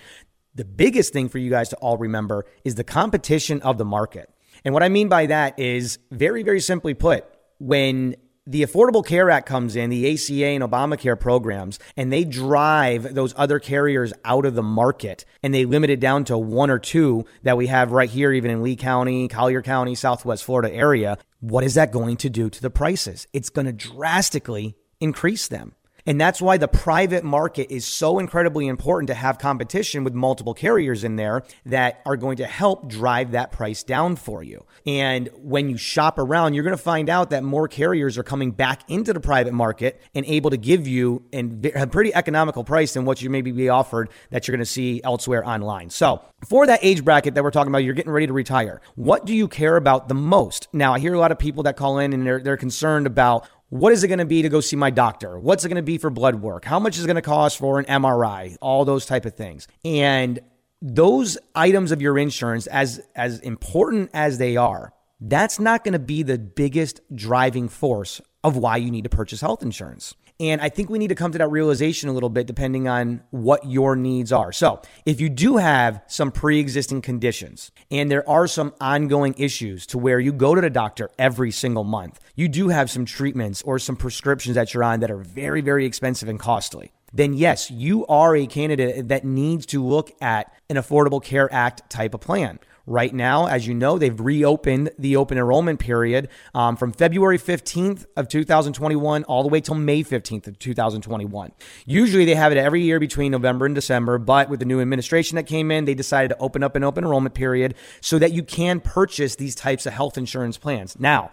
the 0.55 0.65
biggest 0.65 1.13
thing 1.13 1.29
for 1.29 1.39
you 1.39 1.49
guys 1.49 1.69
to 1.71 1.77
all 1.77 1.97
remember 1.97 2.45
is 2.65 2.75
the 2.75 2.85
competition 2.85 3.63
of 3.63 3.79
the 3.79 3.85
market. 3.85 4.29
And 4.65 4.75
what 4.75 4.83
I 4.83 4.89
mean 4.89 5.09
by 5.09 5.27
that 5.27 5.59
is 5.59 5.99
very, 6.11 6.43
very 6.43 6.61
simply 6.61 6.95
put, 6.95 7.25
when 7.59 8.17
the 8.51 8.65
Affordable 8.65 9.07
Care 9.07 9.31
Act 9.31 9.47
comes 9.47 9.77
in, 9.77 9.91
the 9.91 10.13
ACA 10.13 10.45
and 10.45 10.65
Obamacare 10.65 11.19
programs, 11.19 11.79
and 11.97 12.13
they 12.13 12.25
drive 12.25 13.15
those 13.15 13.33
other 13.37 13.61
carriers 13.61 14.13
out 14.25 14.45
of 14.45 14.57
the 14.57 14.63
market 14.63 15.25
and 15.41 15.55
they 15.55 15.65
limit 15.65 15.89
it 15.89 16.01
down 16.01 16.25
to 16.25 16.37
one 16.37 16.69
or 16.69 16.81
two 16.81 17.25
that 17.45 17.57
we 17.57 17.69
have 17.69 17.93
right 17.93 18.11
here, 18.11 18.33
even 18.33 18.51
in 18.51 18.61
Lee 18.61 18.75
County, 18.75 19.29
Collier 19.29 19.63
County, 19.63 19.95
Southwest 19.95 20.43
Florida 20.43 20.75
area. 20.75 21.17
What 21.39 21.63
is 21.63 21.75
that 21.75 21.93
going 21.93 22.17
to 22.19 22.29
do 22.29 22.51
to 22.51 22.61
the 22.61 22.71
prices? 22.71 23.29
It's 23.33 23.51
going 23.51 23.67
to 23.67 23.73
drastically 23.73 24.75
increase 24.99 25.47
them. 25.47 25.77
And 26.11 26.21
that's 26.21 26.43
why 26.43 26.57
the 26.57 26.67
private 26.67 27.23
market 27.23 27.73
is 27.73 27.87
so 27.87 28.19
incredibly 28.19 28.67
important 28.67 29.07
to 29.07 29.15
have 29.15 29.39
competition 29.39 30.03
with 30.03 30.13
multiple 30.13 30.55
carriers 30.55 31.05
in 31.05 31.15
there 31.15 31.45
that 31.67 32.01
are 32.05 32.17
going 32.17 32.39
to 32.39 32.47
help 32.47 32.89
drive 32.89 33.31
that 33.31 33.53
price 33.53 33.85
down 33.85 34.17
for 34.17 34.43
you. 34.43 34.65
And 34.85 35.29
when 35.37 35.71
you 35.71 35.77
shop 35.77 36.19
around, 36.19 36.55
you're 36.55 36.65
going 36.65 36.77
to 36.77 36.83
find 36.83 37.09
out 37.09 37.31
that 37.31 37.45
more 37.45 37.69
carriers 37.69 38.19
are 38.19 38.25
coming 38.25 38.51
back 38.51 38.83
into 38.91 39.13
the 39.13 39.21
private 39.21 39.55
market 39.55 40.03
and 40.13 40.27
able 40.27 40.51
to 40.51 40.57
give 40.57 40.89
you 40.89 41.23
a 41.33 41.87
pretty 41.87 42.13
economical 42.13 42.65
price 42.65 42.95
than 42.95 43.05
what 43.05 43.23
you 43.23 43.31
maybe 43.31 43.53
be 43.53 43.69
offered 43.69 44.11
that 44.31 44.49
you're 44.49 44.57
going 44.57 44.65
to 44.65 44.67
see 44.67 45.01
elsewhere 45.05 45.47
online. 45.47 45.91
So, 45.91 46.23
for 46.45 46.67
that 46.67 46.81
age 46.83 47.05
bracket 47.05 47.35
that 47.35 47.45
we're 47.45 47.53
talking 47.53 47.71
about, 47.71 47.85
you're 47.85 47.95
getting 47.95 48.11
ready 48.11 48.27
to 48.27 48.33
retire. 48.33 48.81
What 48.97 49.27
do 49.27 49.35
you 49.35 49.47
care 49.47 49.77
about 49.77 50.09
the 50.09 50.15
most? 50.15 50.67
Now, 50.73 50.95
I 50.95 50.99
hear 50.99 51.15
a 51.15 51.19
lot 51.19 51.31
of 51.31 51.39
people 51.39 51.63
that 51.65 51.77
call 51.77 51.99
in 51.99 52.13
and 52.13 52.27
they're, 52.27 52.41
they're 52.41 52.57
concerned 52.57 53.07
about 53.07 53.47
what 53.71 53.93
is 53.93 54.05
it 54.05 54.09
going 54.09 54.19
to 54.19 54.25
be 54.25 54.43
to 54.43 54.49
go 54.49 54.61
see 54.61 54.77
my 54.77 54.91
doctor? 54.91 55.39
What's 55.39 55.65
it 55.65 55.69
going 55.69 55.77
to 55.77 55.83
be 55.83 55.97
for 55.97 56.11
blood 56.11 56.37
work? 56.37 56.65
How 56.65 56.79
much 56.79 56.99
is 56.99 57.05
it 57.05 57.07
going 57.07 57.17
to 57.17 57.23
cost 57.23 57.59
for 57.59 57.79
an 57.79 57.87
MRI? 57.87 58.57
All 58.61 58.85
those 58.85 59.07
type 59.07 59.25
of 59.25 59.35
things. 59.35 59.67
And 59.85 60.41
those 60.83 61.39
items 61.55 61.93
of 61.93 62.03
your 62.03 62.19
insurance, 62.19 62.67
as 62.67 63.01
as 63.15 63.39
important 63.41 64.11
as 64.13 64.39
they 64.39 64.57
are, 64.57 64.93
that's 65.21 65.61
not 65.61 65.85
going 65.85 65.93
to 65.93 65.99
be 65.99 66.23
the 66.23 66.39
biggest 66.39 67.01
driving 67.15 67.69
force 67.69 68.21
of 68.43 68.57
why 68.57 68.77
you 68.79 68.91
need 68.91 69.05
to 69.05 69.11
purchase 69.11 69.41
health 69.41 69.63
insurance. 69.63 70.15
And 70.41 70.63
I 70.63 70.71
think 70.71 70.89
we 70.89 70.99
need 70.99 71.09
to 71.09 71.15
come 71.15 71.33
to 71.33 71.39
that 71.39 71.51
realization 71.51 72.09
a 72.09 72.13
little 72.13 72.31
bit 72.31 72.47
depending 72.47 72.89
on 72.89 73.23
what 73.31 73.67
your 73.67 73.95
needs 73.95 74.33
are. 74.33 74.53
So, 74.53 74.81
if 75.05 75.21
you 75.21 75.29
do 75.29 75.59
have 75.59 76.03
some 76.07 76.33
pre 76.33 76.59
existing 76.59 77.03
conditions 77.03 77.71
and 77.91 78.11
there 78.11 78.29
are 78.29 78.47
some 78.47 78.73
ongoing 78.81 79.35
issues 79.37 79.87
to 79.89 79.99
where 79.99 80.19
you 80.19 80.33
go 80.33 80.55
to 80.55 80.61
the 80.61 80.71
doctor 80.71 81.11
every 81.19 81.51
single 81.51 81.85
month, 81.85 82.19
you 82.35 82.49
do 82.49 82.69
have 82.69 82.91
some 82.91 83.05
treatments 83.05 83.61
or 83.63 83.79
some 83.79 83.97
prescriptions 83.97 84.55
that 84.55 84.73
you're 84.73 84.83
on 84.83 85.01
that 85.01 85.11
are 85.11 85.19
very, 85.19 85.61
very 85.61 85.85
expensive 85.85 86.29
and 86.29 86.41
costly 86.41 86.93
then 87.13 87.35
yes, 87.35 87.71
you 87.71 88.07
are 88.07 88.37
a 88.37 88.47
candidate 88.47 89.09
that 89.09 89.25
needs 89.25 89.67
to 89.67 89.85
look 89.85 90.13
at 90.21 90.55
an 90.69 90.77
Affordable 90.77 91.23
Care 91.23 91.53
Act 91.53 91.89
type 91.91 92.15
of 92.15 92.21
plan. 92.21 92.59
Right 92.87 93.15
now, 93.15 93.47
as 93.47 93.67
you 93.67 93.75
know, 93.75 93.99
they've 93.99 94.19
reopened 94.19 94.91
the 94.99 95.17
open 95.17 95.39
enrollment 95.39 95.81
period 95.81 96.29
um, 96.55 96.77
from 96.77 96.93
February 96.93 97.39
15th 97.39 98.07
of 98.17 98.29
2021 98.29 99.25
all 99.25 99.43
the 99.43 99.49
way 99.49 99.61
till 99.61 99.75
May 99.75 100.03
15th 100.03 100.47
of 100.47 100.59
2021. 100.59 101.53
Usually 101.87 102.25
they 102.25 102.35
have 102.35 102.53
it 102.53 102.59
every 102.59 102.83
year 102.83 102.99
between 102.99 103.33
November 103.33 103.67
and 103.67 103.75
December, 103.75 104.19
but 104.19 104.49
with 104.49 104.61
the 104.61 104.67
new 104.67 104.81
administration 104.81 105.37
that 105.37 105.47
came 105.47 105.71
in, 105.71 105.85
they 105.85 105.95
decided 105.95 106.29
to 106.29 106.39
open 106.39 106.63
up 106.63 106.77
an 106.77 106.85
open 106.85 107.05
enrollment 107.05 107.35
period 107.35 107.75
so 108.01 108.19
that 108.19 108.33
you 108.33 108.43
can 108.43 108.81
purchase 108.81 109.37
these 109.37 109.55
types 109.55 109.87
of 109.87 109.93
health 109.93 110.17
insurance 110.17 110.59
plans. 110.59 110.99
Now, 110.99 111.31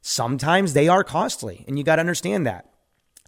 sometimes 0.00 0.72
they 0.72 0.88
are 0.88 1.04
costly, 1.04 1.64
and 1.68 1.78
you 1.78 1.84
got 1.84 1.96
to 1.96 2.00
understand 2.00 2.46
that. 2.46 2.70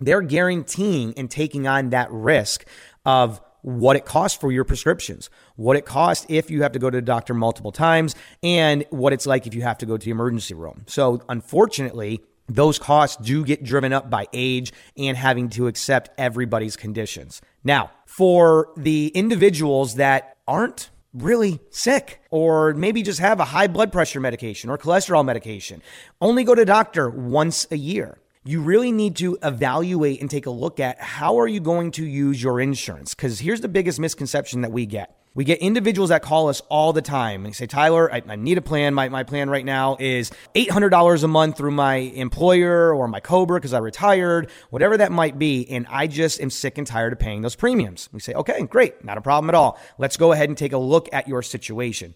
They're 0.00 0.22
guaranteeing 0.22 1.14
and 1.16 1.30
taking 1.30 1.66
on 1.66 1.90
that 1.90 2.10
risk 2.10 2.64
of 3.04 3.40
what 3.62 3.96
it 3.96 4.04
costs 4.04 4.38
for 4.38 4.52
your 4.52 4.64
prescriptions, 4.64 5.30
what 5.56 5.76
it 5.76 5.84
costs 5.84 6.26
if 6.28 6.50
you 6.50 6.62
have 6.62 6.72
to 6.72 6.78
go 6.78 6.90
to 6.90 6.98
the 6.98 7.02
doctor 7.02 7.34
multiple 7.34 7.72
times, 7.72 8.14
and 8.42 8.84
what 8.90 9.12
it's 9.12 9.26
like 9.26 9.46
if 9.46 9.54
you 9.54 9.62
have 9.62 9.78
to 9.78 9.86
go 9.86 9.96
to 9.96 10.04
the 10.04 10.10
emergency 10.10 10.54
room. 10.54 10.84
So, 10.86 11.22
unfortunately, 11.28 12.20
those 12.48 12.78
costs 12.78 13.16
do 13.22 13.44
get 13.44 13.62
driven 13.62 13.92
up 13.92 14.08
by 14.08 14.26
age 14.32 14.72
and 14.96 15.16
having 15.16 15.50
to 15.50 15.66
accept 15.66 16.10
everybody's 16.18 16.76
conditions. 16.76 17.42
Now, 17.62 17.90
for 18.06 18.70
the 18.76 19.08
individuals 19.08 19.96
that 19.96 20.36
aren't 20.46 20.90
really 21.12 21.60
sick 21.70 22.22
or 22.30 22.74
maybe 22.74 23.02
just 23.02 23.20
have 23.20 23.40
a 23.40 23.44
high 23.44 23.66
blood 23.66 23.92
pressure 23.92 24.20
medication 24.20 24.70
or 24.70 24.78
cholesterol 24.78 25.24
medication, 25.24 25.82
only 26.20 26.44
go 26.44 26.54
to 26.54 26.64
doctor 26.64 27.10
once 27.10 27.66
a 27.70 27.76
year 27.76 28.18
you 28.48 28.62
really 28.62 28.92
need 28.92 29.14
to 29.16 29.36
evaluate 29.42 30.22
and 30.22 30.30
take 30.30 30.46
a 30.46 30.50
look 30.50 30.80
at 30.80 30.98
how 30.98 31.38
are 31.38 31.46
you 31.46 31.60
going 31.60 31.90
to 31.90 32.02
use 32.02 32.42
your 32.42 32.60
insurance 32.60 33.14
because 33.14 33.40
here's 33.40 33.60
the 33.60 33.68
biggest 33.68 34.00
misconception 34.00 34.62
that 34.62 34.72
we 34.72 34.86
get 34.86 35.14
we 35.34 35.44
get 35.44 35.58
individuals 35.58 36.08
that 36.08 36.22
call 36.22 36.48
us 36.48 36.62
all 36.70 36.92
the 36.92 37.02
time 37.02 37.44
and 37.44 37.54
say, 37.54 37.66
Tyler, 37.66 38.12
I, 38.12 38.22
I, 38.26 38.34
need 38.34 38.58
a 38.58 38.62
plan. 38.62 38.92
My, 38.94 39.08
my 39.08 39.22
plan 39.22 39.48
right 39.48 39.64
now 39.64 39.96
is 40.00 40.32
$800 40.56 41.22
a 41.22 41.28
month 41.28 41.58
through 41.58 41.70
my 41.70 41.96
employer 41.96 42.92
or 42.92 43.06
my 43.06 43.20
Cobra 43.20 43.60
because 43.60 43.72
I 43.72 43.78
retired, 43.78 44.50
whatever 44.70 44.96
that 44.96 45.12
might 45.12 45.38
be. 45.38 45.68
And 45.70 45.86
I 45.90 46.08
just 46.08 46.40
am 46.40 46.50
sick 46.50 46.76
and 46.76 46.84
tired 46.84 47.12
of 47.12 47.20
paying 47.20 47.42
those 47.42 47.54
premiums. 47.54 48.08
We 48.12 48.18
say, 48.18 48.32
okay, 48.32 48.62
great. 48.62 49.04
Not 49.04 49.16
a 49.16 49.20
problem 49.20 49.48
at 49.48 49.54
all. 49.54 49.78
Let's 49.96 50.16
go 50.16 50.32
ahead 50.32 50.48
and 50.48 50.58
take 50.58 50.72
a 50.72 50.78
look 50.78 51.08
at 51.12 51.28
your 51.28 51.42
situation. 51.42 52.14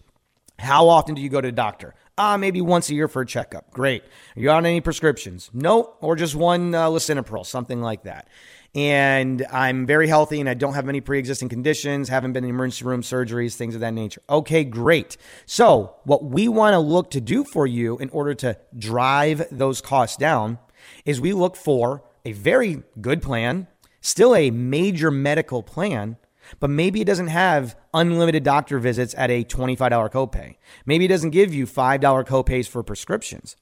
How 0.59 0.87
often 0.87 1.15
do 1.15 1.21
you 1.21 1.29
go 1.29 1.41
to 1.41 1.47
the 1.47 1.51
doctor? 1.51 1.95
Ah, 2.17 2.33
uh, 2.33 2.37
maybe 2.37 2.61
once 2.61 2.89
a 2.89 2.93
year 2.93 3.07
for 3.07 3.23
a 3.23 3.25
checkup. 3.25 3.71
Great. 3.71 4.03
Are 4.35 4.39
you 4.39 4.51
on 4.51 4.65
any 4.65 4.81
prescriptions? 4.81 5.49
No, 5.51 5.95
or 5.99 6.15
just 6.15 6.35
one 6.35 6.75
uh, 6.75 6.87
lisinopril, 6.87 7.45
something 7.45 7.81
like 7.81 8.03
that. 8.03 8.27
And 8.75 9.45
I'm 9.51 9.85
very 9.85 10.07
healthy 10.07 10.39
and 10.39 10.49
I 10.49 10.55
don't 10.55 10.73
have 10.73 10.89
any 10.89 11.01
pre 11.01 11.19
existing 11.19 11.49
conditions, 11.49 12.09
haven't 12.09 12.33
been 12.33 12.43
in 12.43 12.49
emergency 12.51 12.85
room 12.85 13.01
surgeries, 13.01 13.55
things 13.55 13.75
of 13.75 13.81
that 13.81 13.93
nature. 13.93 14.21
Okay, 14.29 14.63
great. 14.63 15.17
So, 15.45 15.95
what 16.05 16.23
we 16.23 16.47
want 16.47 16.73
to 16.73 16.79
look 16.79 17.11
to 17.11 17.21
do 17.21 17.43
for 17.43 17.67
you 17.67 17.97
in 17.99 18.09
order 18.09 18.33
to 18.35 18.57
drive 18.77 19.45
those 19.51 19.81
costs 19.81 20.17
down 20.17 20.59
is 21.05 21.21
we 21.21 21.33
look 21.33 21.55
for 21.55 22.03
a 22.25 22.31
very 22.31 22.83
good 22.99 23.21
plan, 23.21 23.67
still 24.01 24.35
a 24.35 24.49
major 24.49 25.11
medical 25.11 25.61
plan 25.61 26.17
but 26.59 26.69
maybe 26.69 27.01
it 27.01 27.07
doesn't 27.07 27.27
have 27.27 27.75
unlimited 27.93 28.43
doctor 28.43 28.79
visits 28.79 29.13
at 29.17 29.31
a 29.31 29.43
$25 29.43 30.11
copay. 30.11 30.55
Maybe 30.85 31.05
it 31.05 31.09
doesn't 31.09 31.31
give 31.31 31.53
you 31.53 31.65
$5 31.65 31.99
copays 32.25 32.67
for 32.67 32.83
prescriptions. 32.83 33.55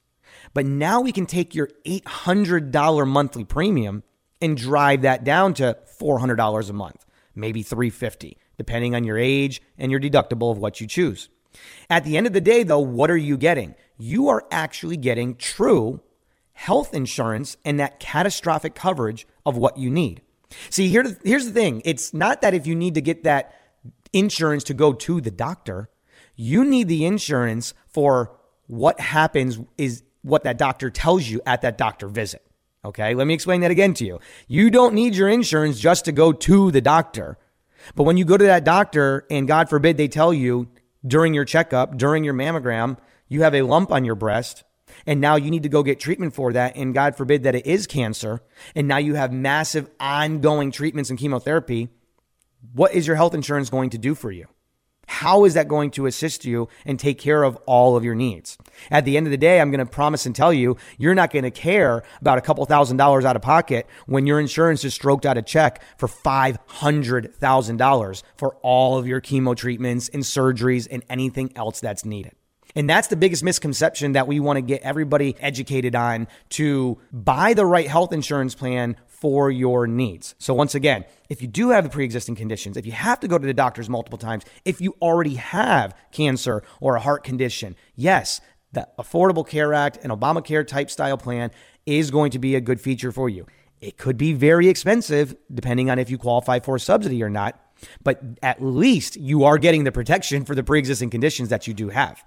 But 0.53 0.65
now 0.65 1.01
we 1.01 1.12
can 1.12 1.25
take 1.25 1.55
your 1.55 1.69
$800 1.86 3.07
monthly 3.07 3.45
premium 3.45 4.03
and 4.41 4.57
drive 4.57 5.03
that 5.03 5.24
down 5.24 5.53
to 5.55 5.77
$400 6.00 6.69
a 6.69 6.74
month, 6.74 7.05
maybe 7.36 7.63
350, 7.63 8.38
depending 8.57 8.95
on 8.95 9.03
your 9.03 9.17
age 9.17 9.62
and 9.77 9.91
your 9.91 10.00
deductible 10.00 10.51
of 10.51 10.57
what 10.57 10.81
you 10.81 10.88
choose. 10.88 11.29
At 11.89 12.03
the 12.05 12.17
end 12.17 12.27
of 12.27 12.33
the 12.33 12.41
day, 12.41 12.63
though, 12.63 12.79
what 12.79 13.12
are 13.12 13.17
you 13.17 13.38
getting? 13.38 13.75
You 13.98 14.29
are 14.29 14.45
actually 14.51 14.98
getting 14.98 15.36
true 15.36 16.01
health 16.53 16.93
insurance 16.93 17.57
and 17.65 17.79
that 17.79 18.00
catastrophic 18.00 18.75
coverage 18.75 19.27
of 19.45 19.57
what 19.57 19.77
you 19.77 19.89
need. 19.89 20.21
See, 20.70 20.89
here, 20.89 21.17
here's 21.24 21.46
the 21.46 21.51
thing 21.51 21.81
it's 21.86 22.13
not 22.13 22.41
that 22.41 22.53
if 22.53 22.67
you 22.67 22.75
need 22.75 22.96
to 22.96 23.01
get 23.01 23.24
that 23.24 23.55
insurance 24.13 24.63
to 24.65 24.74
go 24.74 24.93
to 24.93 25.22
the 25.22 25.31
doctor, 25.31 25.89
you 26.36 26.65
need 26.65 26.88
the 26.88 27.05
insurance 27.05 27.74
for 27.88 28.31
what 28.67 29.00
happens 29.00 29.60
is 29.77 30.03
what 30.22 30.43
that 30.43 30.58
doctor 30.58 30.89
tells 30.89 31.27
you 31.27 31.41
at 31.46 31.62
that 31.62 31.77
doctor 31.77 32.08
visit. 32.08 32.46
Okay, 32.84 33.13
let 33.13 33.27
me 33.27 33.34
explain 33.34 33.62
that 33.62 33.72
again 33.72 33.93
to 33.96 34.05
you. 34.05 34.20
You 34.48 34.70
don't 34.70 34.96
need 34.96 35.15
your 35.15 35.29
insurance 35.29 35.79
just 35.79 36.05
to 36.05 36.12
go 36.12 36.31
to 36.31 36.72
the 36.72 36.81
doctor. 36.81 37.38
But 37.96 38.03
when 38.03 38.17
you 38.17 38.25
go 38.25 38.38
to 38.38 38.46
that 38.46 38.63
doctor 38.63 39.25
and 39.29 39.48
God 39.48 39.70
forbid 39.70 39.98
they 39.98 40.08
tell 40.08 40.34
you 40.34 40.67
during 41.05 41.34
your 41.34 41.46
checkup, 41.46 41.98
during 41.98 42.24
your 42.24 42.34
mammogram, 42.34 42.98
you 43.27 43.43
have 43.43 43.53
a 43.53 43.62
lump 43.62 43.91
on 43.91 44.03
your 44.03 44.15
breast, 44.15 44.63
and 45.05 45.22
now 45.22 45.36
you 45.36 45.51
need 45.51 45.63
to 45.63 45.70
go 45.70 45.84
get 45.84 46.00
treatment 46.00 46.34
for 46.34 46.53
that. 46.53 46.75
And 46.75 46.93
God 46.93 47.15
forbid 47.15 47.43
that 47.43 47.55
it 47.55 47.65
is 47.65 47.88
cancer. 47.88 48.41
And 48.75 48.88
now 48.88 48.98
you 48.98 49.15
have 49.15 49.31
massive 49.31 49.89
ongoing 50.00 50.72
treatments 50.72 51.10
and 51.10 51.20
chemotherapy. 51.20 51.89
What 52.74 52.93
is 52.93 53.08
your 53.08 53.15
health 53.15 53.34
insurance 53.34 53.70
going 53.70 53.89
to 53.91 53.98
do 53.98 54.15
for 54.15 54.31
you? 54.31 54.48
How 55.12 55.43
is 55.43 55.55
that 55.55 55.67
going 55.67 55.91
to 55.91 56.05
assist 56.05 56.46
you 56.46 56.70
and 56.86 56.98
take 56.98 57.20
care 57.20 57.43
of 57.43 57.58
all 57.65 57.98
of 57.98 58.05
your 58.05 58.15
needs? 58.15 58.58
At 58.89 59.03
the 59.03 59.17
end 59.17 59.27
of 59.27 59.31
the 59.31 59.38
day, 59.38 59.60
I'm 59.60 59.70
going 59.70 59.79
to 59.79 59.86
promise 59.86 60.25
and 60.25 60.34
tell 60.34 60.53
you, 60.53 60.77
you're 60.98 61.13
not 61.13 61.31
going 61.31 61.43
to 61.43 61.51
care 61.51 62.03
about 62.22 62.38
a 62.38 62.41
couple 62.41 62.65
thousand 62.65 62.96
dollars 62.96 63.25
out 63.25 63.36
of 63.36 63.41
pocket 63.41 63.88
when 64.05 64.25
your 64.25 64.39
insurance 64.39 64.86
is 64.86 64.93
stroked 64.93 65.25
out 65.25 65.38
a 65.38 65.41
check 65.41 65.84
for 65.98 66.08
$500,000 66.08 68.24
for 68.38 68.55
all 68.62 68.98
of 68.98 69.05
your 69.05 69.20
chemo 69.20 69.53
treatments 69.53 70.08
and 70.08 70.24
surgeries 70.24 70.88
and 70.89 71.03
anything 71.10 71.51
else 71.58 71.81
that's 71.81 72.05
needed. 72.05 72.31
And 72.75 72.89
that's 72.89 73.07
the 73.07 73.15
biggest 73.15 73.43
misconception 73.43 74.13
that 74.13 74.27
we 74.27 74.39
want 74.39 74.57
to 74.57 74.61
get 74.61 74.81
everybody 74.81 75.35
educated 75.39 75.95
on 75.95 76.27
to 76.49 76.99
buy 77.11 77.53
the 77.53 77.65
right 77.65 77.87
health 77.87 78.13
insurance 78.13 78.55
plan 78.55 78.95
for 79.07 79.51
your 79.51 79.85
needs. 79.85 80.33
So, 80.39 80.53
once 80.53 80.73
again, 80.73 81.05
if 81.29 81.41
you 81.41 81.47
do 81.47 81.69
have 81.69 81.83
the 81.83 81.89
pre 81.89 82.03
existing 82.03 82.35
conditions, 82.35 82.75
if 82.75 82.85
you 82.85 82.91
have 82.91 83.19
to 83.19 83.27
go 83.27 83.37
to 83.37 83.45
the 83.45 83.53
doctors 83.53 83.89
multiple 83.89 84.17
times, 84.17 84.43
if 84.65 84.81
you 84.81 84.95
already 85.01 85.35
have 85.35 85.95
cancer 86.11 86.63
or 86.79 86.95
a 86.95 86.99
heart 86.99 87.23
condition, 87.23 87.75
yes, 87.95 88.41
the 88.71 88.87
Affordable 88.97 89.47
Care 89.47 89.73
Act 89.73 89.99
and 90.01 90.11
Obamacare 90.11 90.65
type 90.65 90.89
style 90.89 91.17
plan 91.17 91.51
is 91.85 92.09
going 92.09 92.31
to 92.31 92.39
be 92.39 92.55
a 92.55 92.61
good 92.61 92.79
feature 92.79 93.11
for 93.11 93.29
you. 93.29 93.45
It 93.79 93.97
could 93.97 94.17
be 94.17 94.33
very 94.33 94.69
expensive 94.69 95.35
depending 95.53 95.89
on 95.89 95.99
if 95.99 96.09
you 96.09 96.17
qualify 96.17 96.59
for 96.59 96.75
a 96.75 96.79
subsidy 96.79 97.21
or 97.23 97.29
not, 97.29 97.59
but 98.03 98.21
at 98.43 98.61
least 98.61 99.17
you 99.17 99.43
are 99.43 99.57
getting 99.57 99.83
the 99.83 99.91
protection 99.91 100.45
for 100.45 100.55
the 100.55 100.63
pre 100.63 100.79
existing 100.79 101.09
conditions 101.09 101.49
that 101.49 101.67
you 101.67 101.73
do 101.73 101.89
have. 101.89 102.23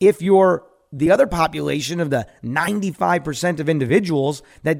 If 0.00 0.20
you're 0.22 0.64
the 0.92 1.10
other 1.10 1.26
population 1.26 2.00
of 2.00 2.10
the 2.10 2.26
95% 2.42 3.60
of 3.60 3.68
individuals 3.68 4.42
that 4.62 4.78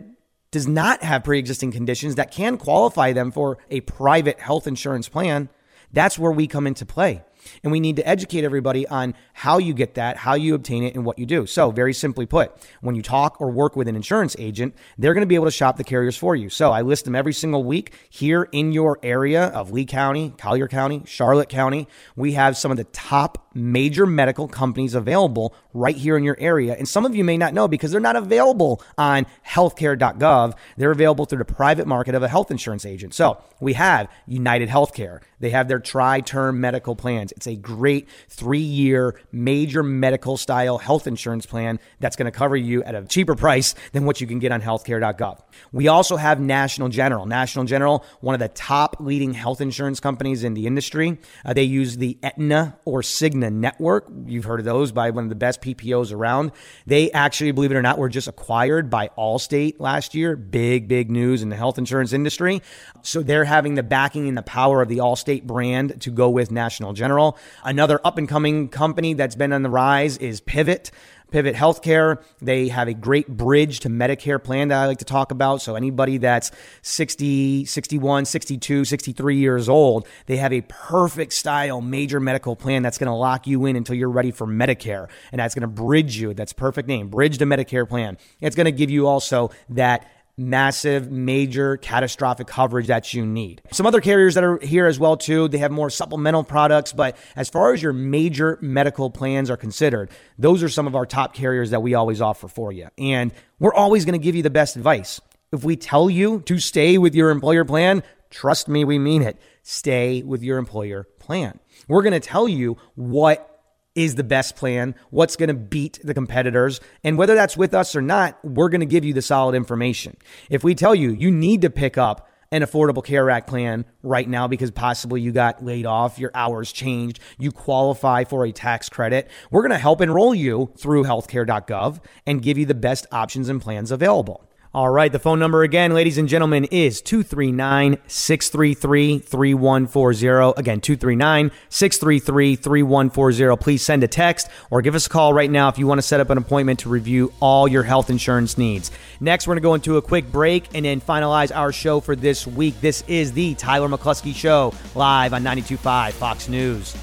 does 0.50 0.66
not 0.66 1.02
have 1.02 1.24
pre 1.24 1.38
existing 1.38 1.72
conditions 1.72 2.14
that 2.14 2.30
can 2.30 2.56
qualify 2.56 3.12
them 3.12 3.30
for 3.30 3.58
a 3.70 3.80
private 3.82 4.40
health 4.40 4.66
insurance 4.66 5.08
plan, 5.08 5.48
that's 5.92 6.18
where 6.18 6.32
we 6.32 6.46
come 6.46 6.66
into 6.66 6.86
play. 6.86 7.22
And 7.62 7.70
we 7.70 7.78
need 7.78 7.96
to 7.96 8.08
educate 8.08 8.42
everybody 8.42 8.88
on 8.88 9.14
how 9.32 9.58
you 9.58 9.72
get 9.72 9.94
that, 9.94 10.16
how 10.16 10.34
you 10.34 10.54
obtain 10.54 10.82
it, 10.82 10.94
and 10.94 11.04
what 11.04 11.18
you 11.18 11.26
do. 11.26 11.46
So, 11.46 11.70
very 11.70 11.92
simply 11.92 12.26
put, 12.26 12.52
when 12.80 12.96
you 12.96 13.02
talk 13.02 13.40
or 13.40 13.50
work 13.50 13.76
with 13.76 13.86
an 13.86 13.94
insurance 13.94 14.34
agent, 14.38 14.74
they're 14.98 15.14
going 15.14 15.22
to 15.22 15.28
be 15.28 15.36
able 15.36 15.44
to 15.44 15.52
shop 15.52 15.76
the 15.76 15.84
carriers 15.84 16.16
for 16.16 16.34
you. 16.34 16.48
So, 16.48 16.72
I 16.72 16.82
list 16.82 17.04
them 17.04 17.14
every 17.14 17.32
single 17.32 17.62
week 17.62 17.92
here 18.10 18.48
in 18.50 18.72
your 18.72 18.98
area 19.02 19.44
of 19.46 19.70
Lee 19.70 19.86
County, 19.86 20.34
Collier 20.36 20.66
County, 20.66 21.02
Charlotte 21.06 21.48
County. 21.48 21.86
We 22.16 22.32
have 22.32 22.56
some 22.56 22.70
of 22.72 22.78
the 22.78 22.84
top 22.84 23.45
major 23.56 24.06
medical 24.06 24.46
companies 24.46 24.94
available 24.94 25.54
right 25.72 25.96
here 25.96 26.16
in 26.16 26.24
your 26.24 26.36
area. 26.38 26.74
And 26.74 26.88
some 26.88 27.04
of 27.04 27.14
you 27.14 27.24
may 27.24 27.36
not 27.36 27.54
know 27.54 27.68
because 27.68 27.90
they're 27.90 28.00
not 28.00 28.16
available 28.16 28.82
on 28.98 29.26
healthcare.gov. 29.46 30.54
They're 30.76 30.90
available 30.90 31.24
through 31.24 31.38
the 31.38 31.44
private 31.44 31.86
market 31.86 32.14
of 32.14 32.22
a 32.22 32.28
health 32.28 32.50
insurance 32.50 32.86
agent. 32.86 33.14
So, 33.14 33.42
we 33.60 33.72
have 33.72 34.08
United 34.26 34.68
Healthcare. 34.68 35.20
They 35.40 35.50
have 35.50 35.68
their 35.68 35.80
TriTerm 35.80 36.56
medical 36.56 36.94
plans. 36.94 37.32
It's 37.32 37.46
a 37.46 37.56
great 37.56 38.08
three 38.28 38.58
year 38.58 39.18
major 39.32 39.82
medical 39.82 40.36
style 40.36 40.78
health 40.78 41.06
insurance 41.06 41.46
plan 41.46 41.78
that's 42.00 42.16
going 42.16 42.26
to 42.26 42.36
cover 42.36 42.56
you 42.56 42.82
at 42.84 42.94
a 42.94 43.04
cheaper 43.04 43.34
price 43.34 43.74
than 43.92 44.04
what 44.04 44.20
you 44.20 44.26
can 44.26 44.38
get 44.38 44.52
on 44.52 44.60
healthcare.gov. 44.60 45.40
We 45.72 45.88
also 45.88 46.16
have 46.16 46.40
National 46.40 46.88
General. 46.88 47.26
National 47.26 47.64
General, 47.64 48.04
one 48.20 48.34
of 48.34 48.40
the 48.40 48.48
top 48.48 48.96
leading 49.00 49.34
health 49.34 49.60
insurance 49.60 50.00
companies 50.00 50.44
in 50.44 50.54
the 50.54 50.66
industry. 50.66 51.18
Uh, 51.44 51.52
they 51.52 51.64
use 51.64 51.96
the 51.96 52.18
Aetna 52.22 52.78
or 52.84 53.02
Cigna 53.02 53.45
network. 53.50 54.06
You've 54.26 54.44
heard 54.44 54.60
of 54.60 54.66
those 54.66 54.92
by 54.92 55.10
one 55.10 55.24
of 55.24 55.30
the 55.30 55.36
best 55.36 55.60
PPOs 55.60 56.12
around. 56.12 56.52
They 56.86 57.10
actually, 57.12 57.52
believe 57.52 57.70
it 57.70 57.76
or 57.76 57.82
not, 57.82 57.98
were 57.98 58.08
just 58.08 58.28
acquired 58.28 58.90
by 58.90 59.10
Allstate 59.18 59.76
last 59.78 60.14
year. 60.14 60.36
Big, 60.36 60.88
big 60.88 61.10
news 61.10 61.42
in 61.42 61.48
the 61.48 61.56
health 61.56 61.78
insurance 61.78 62.12
industry. 62.12 62.62
So 63.02 63.22
they're 63.22 63.44
having 63.44 63.74
the 63.74 63.82
backing 63.82 64.28
and 64.28 64.36
the 64.36 64.42
power 64.42 64.82
of 64.82 64.88
the 64.88 64.98
Allstate 64.98 65.44
brand 65.44 66.00
to 66.02 66.10
go 66.10 66.30
with 66.30 66.50
National 66.50 66.92
General. 66.92 67.38
Another 67.64 68.00
up 68.04 68.18
and 68.18 68.28
coming 68.28 68.68
company 68.68 69.14
that's 69.14 69.36
been 69.36 69.52
on 69.52 69.62
the 69.62 69.70
rise 69.70 70.18
is 70.18 70.40
Pivot. 70.40 70.90
Pivot 71.30 71.54
Healthcare, 71.54 72.22
they 72.40 72.68
have 72.68 72.88
a 72.88 72.94
great 72.94 73.28
bridge 73.28 73.80
to 73.80 73.88
Medicare 73.88 74.42
plan 74.42 74.68
that 74.68 74.82
I 74.82 74.86
like 74.86 74.98
to 74.98 75.04
talk 75.04 75.30
about. 75.30 75.60
So 75.60 75.74
anybody 75.74 76.18
that's 76.18 76.50
60, 76.82 77.64
61, 77.64 78.24
62, 78.24 78.84
63 78.84 79.36
years 79.36 79.68
old, 79.68 80.06
they 80.26 80.36
have 80.36 80.52
a 80.52 80.60
perfect 80.62 81.32
style 81.32 81.80
major 81.80 82.20
medical 82.20 82.54
plan 82.54 82.82
that's 82.82 82.98
going 82.98 83.08
to 83.08 83.14
lock 83.14 83.46
you 83.46 83.66
in 83.66 83.76
until 83.76 83.96
you're 83.96 84.10
ready 84.10 84.30
for 84.30 84.46
Medicare. 84.46 85.08
And 85.32 85.40
that's 85.40 85.54
going 85.54 85.62
to 85.62 85.68
bridge 85.68 86.16
you. 86.16 86.32
That's 86.32 86.52
perfect 86.52 86.88
name, 86.88 87.08
bridge 87.08 87.38
to 87.38 87.44
Medicare 87.46 87.88
plan. 87.88 88.18
It's 88.40 88.56
going 88.56 88.66
to 88.66 88.72
give 88.72 88.90
you 88.90 89.06
also 89.06 89.50
that 89.70 90.08
massive, 90.38 91.10
major, 91.10 91.76
catastrophic 91.78 92.46
coverage 92.46 92.88
that 92.88 93.14
you 93.14 93.24
need. 93.24 93.62
Some 93.72 93.86
other 93.86 94.00
carriers 94.00 94.34
that 94.34 94.44
are 94.44 94.58
here 94.58 94.86
as 94.86 94.98
well 94.98 95.16
too, 95.16 95.48
they 95.48 95.58
have 95.58 95.70
more 95.70 95.88
supplemental 95.88 96.44
products, 96.44 96.92
but 96.92 97.16
as 97.36 97.48
far 97.48 97.72
as 97.72 97.82
your 97.82 97.92
major 97.92 98.58
medical 98.60 99.10
plans 99.10 99.50
are 99.50 99.56
considered, 99.56 100.10
those 100.38 100.62
are 100.62 100.68
some 100.68 100.86
of 100.86 100.94
our 100.94 101.06
top 101.06 101.34
carriers 101.34 101.70
that 101.70 101.82
we 101.82 101.94
always 101.94 102.20
offer 102.20 102.48
for 102.48 102.70
you. 102.70 102.88
And 102.98 103.32
we're 103.58 103.74
always 103.74 104.04
going 104.04 104.18
to 104.18 104.22
give 104.22 104.34
you 104.34 104.42
the 104.42 104.50
best 104.50 104.76
advice. 104.76 105.20
If 105.52 105.64
we 105.64 105.76
tell 105.76 106.10
you 106.10 106.40
to 106.42 106.58
stay 106.58 106.98
with 106.98 107.14
your 107.14 107.30
employer 107.30 107.64
plan, 107.64 108.02
trust 108.30 108.68
me, 108.68 108.84
we 108.84 108.98
mean 108.98 109.22
it. 109.22 109.40
stay 109.62 110.22
with 110.22 110.42
your 110.42 110.58
employer 110.58 111.04
plan. 111.18 111.58
We're 111.88 112.02
going 112.02 112.12
to 112.12 112.20
tell 112.20 112.46
you 112.48 112.76
what 112.94 113.55
is 113.96 114.14
the 114.14 114.24
best 114.24 114.54
plan, 114.54 114.94
what's 115.10 115.34
going 115.34 115.48
to 115.48 115.54
beat 115.54 115.98
the 116.04 116.14
competitors, 116.14 116.80
and 117.02 117.18
whether 117.18 117.34
that's 117.34 117.56
with 117.56 117.74
us 117.74 117.96
or 117.96 118.02
not, 118.02 118.38
we're 118.44 118.68
going 118.68 118.80
to 118.80 118.86
give 118.86 119.04
you 119.04 119.12
the 119.12 119.22
solid 119.22 119.56
information. 119.56 120.16
If 120.50 120.62
we 120.62 120.74
tell 120.74 120.94
you 120.94 121.10
you 121.10 121.30
need 121.30 121.62
to 121.62 121.70
pick 121.70 121.98
up 121.98 122.28
an 122.52 122.62
Affordable 122.62 123.04
Care 123.04 123.28
Act 123.28 123.48
plan 123.48 123.84
right 124.02 124.28
now 124.28 124.46
because 124.46 124.70
possibly 124.70 125.20
you 125.20 125.32
got 125.32 125.64
laid 125.64 125.86
off, 125.86 126.18
your 126.18 126.30
hours 126.34 126.70
changed, 126.72 127.18
you 127.38 127.50
qualify 127.50 128.24
for 128.24 128.44
a 128.44 128.52
tax 128.52 128.88
credit. 128.88 129.28
We're 129.50 129.62
going 129.62 129.72
to 129.72 129.78
help 129.78 130.00
enroll 130.00 130.34
you 130.34 130.72
through 130.78 131.04
healthcare.gov 131.04 132.00
and 132.24 132.42
give 132.42 132.56
you 132.56 132.66
the 132.66 132.74
best 132.74 133.06
options 133.10 133.48
and 133.48 133.60
plans 133.60 133.90
available. 133.90 134.45
All 134.76 134.90
right, 134.90 135.10
the 135.10 135.18
phone 135.18 135.38
number 135.38 135.62
again, 135.62 135.94
ladies 135.94 136.18
and 136.18 136.28
gentlemen, 136.28 136.66
is 136.66 137.00
239 137.00 137.96
633 138.08 139.20
3140. 139.20 140.60
Again, 140.60 140.82
239 140.82 141.50
633 141.70 142.56
3140. 142.56 143.56
Please 143.56 143.80
send 143.80 144.04
a 144.04 144.06
text 144.06 144.50
or 144.68 144.82
give 144.82 144.94
us 144.94 145.06
a 145.06 145.08
call 145.08 145.32
right 145.32 145.50
now 145.50 145.70
if 145.70 145.78
you 145.78 145.86
want 145.86 145.96
to 145.96 146.02
set 146.02 146.20
up 146.20 146.28
an 146.28 146.36
appointment 146.36 146.80
to 146.80 146.90
review 146.90 147.32
all 147.40 147.66
your 147.66 147.84
health 147.84 148.10
insurance 148.10 148.58
needs. 148.58 148.90
Next, 149.18 149.46
we're 149.46 149.54
going 149.54 149.62
to 149.62 149.66
go 149.66 149.74
into 149.76 149.96
a 149.96 150.02
quick 150.02 150.30
break 150.30 150.66
and 150.74 150.84
then 150.84 151.00
finalize 151.00 151.56
our 151.56 151.72
show 151.72 152.00
for 152.00 152.14
this 152.14 152.46
week. 152.46 152.78
This 152.82 153.02
is 153.08 153.32
the 153.32 153.54
Tyler 153.54 153.88
McCluskey 153.88 154.34
Show, 154.34 154.74
live 154.94 155.32
on 155.32 155.42
92.5 155.42 156.12
Fox 156.12 156.50
News. 156.50 156.94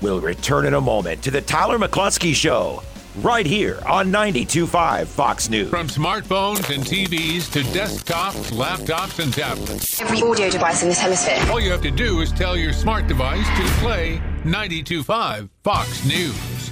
We'll 0.00 0.22
return 0.22 0.64
in 0.64 0.72
a 0.72 0.80
moment 0.80 1.22
to 1.24 1.30
the 1.30 1.42
Tyler 1.42 1.78
McCluskey 1.78 2.34
Show 2.34 2.82
right 3.16 3.46
here 3.46 3.80
on 3.86 4.10
92.5 4.10 5.06
Fox 5.06 5.48
News. 5.48 5.68
From 5.68 5.88
smartphones 5.88 6.74
and 6.74 6.84
TVs 6.84 7.50
to 7.52 7.60
desktops, 7.60 8.52
laptops, 8.52 9.22
and 9.22 9.32
tablets. 9.32 10.00
Every 10.00 10.22
audio 10.22 10.50
device 10.50 10.82
in 10.82 10.88
this 10.88 10.98
hemisphere. 10.98 11.38
All 11.50 11.60
you 11.60 11.70
have 11.70 11.82
to 11.82 11.90
do 11.90 12.20
is 12.20 12.32
tell 12.32 12.56
your 12.56 12.72
smart 12.72 13.06
device 13.06 13.46
to 13.46 13.62
play 13.80 14.20
92.5 14.44 15.48
Fox 15.62 16.04
News. 16.04 16.68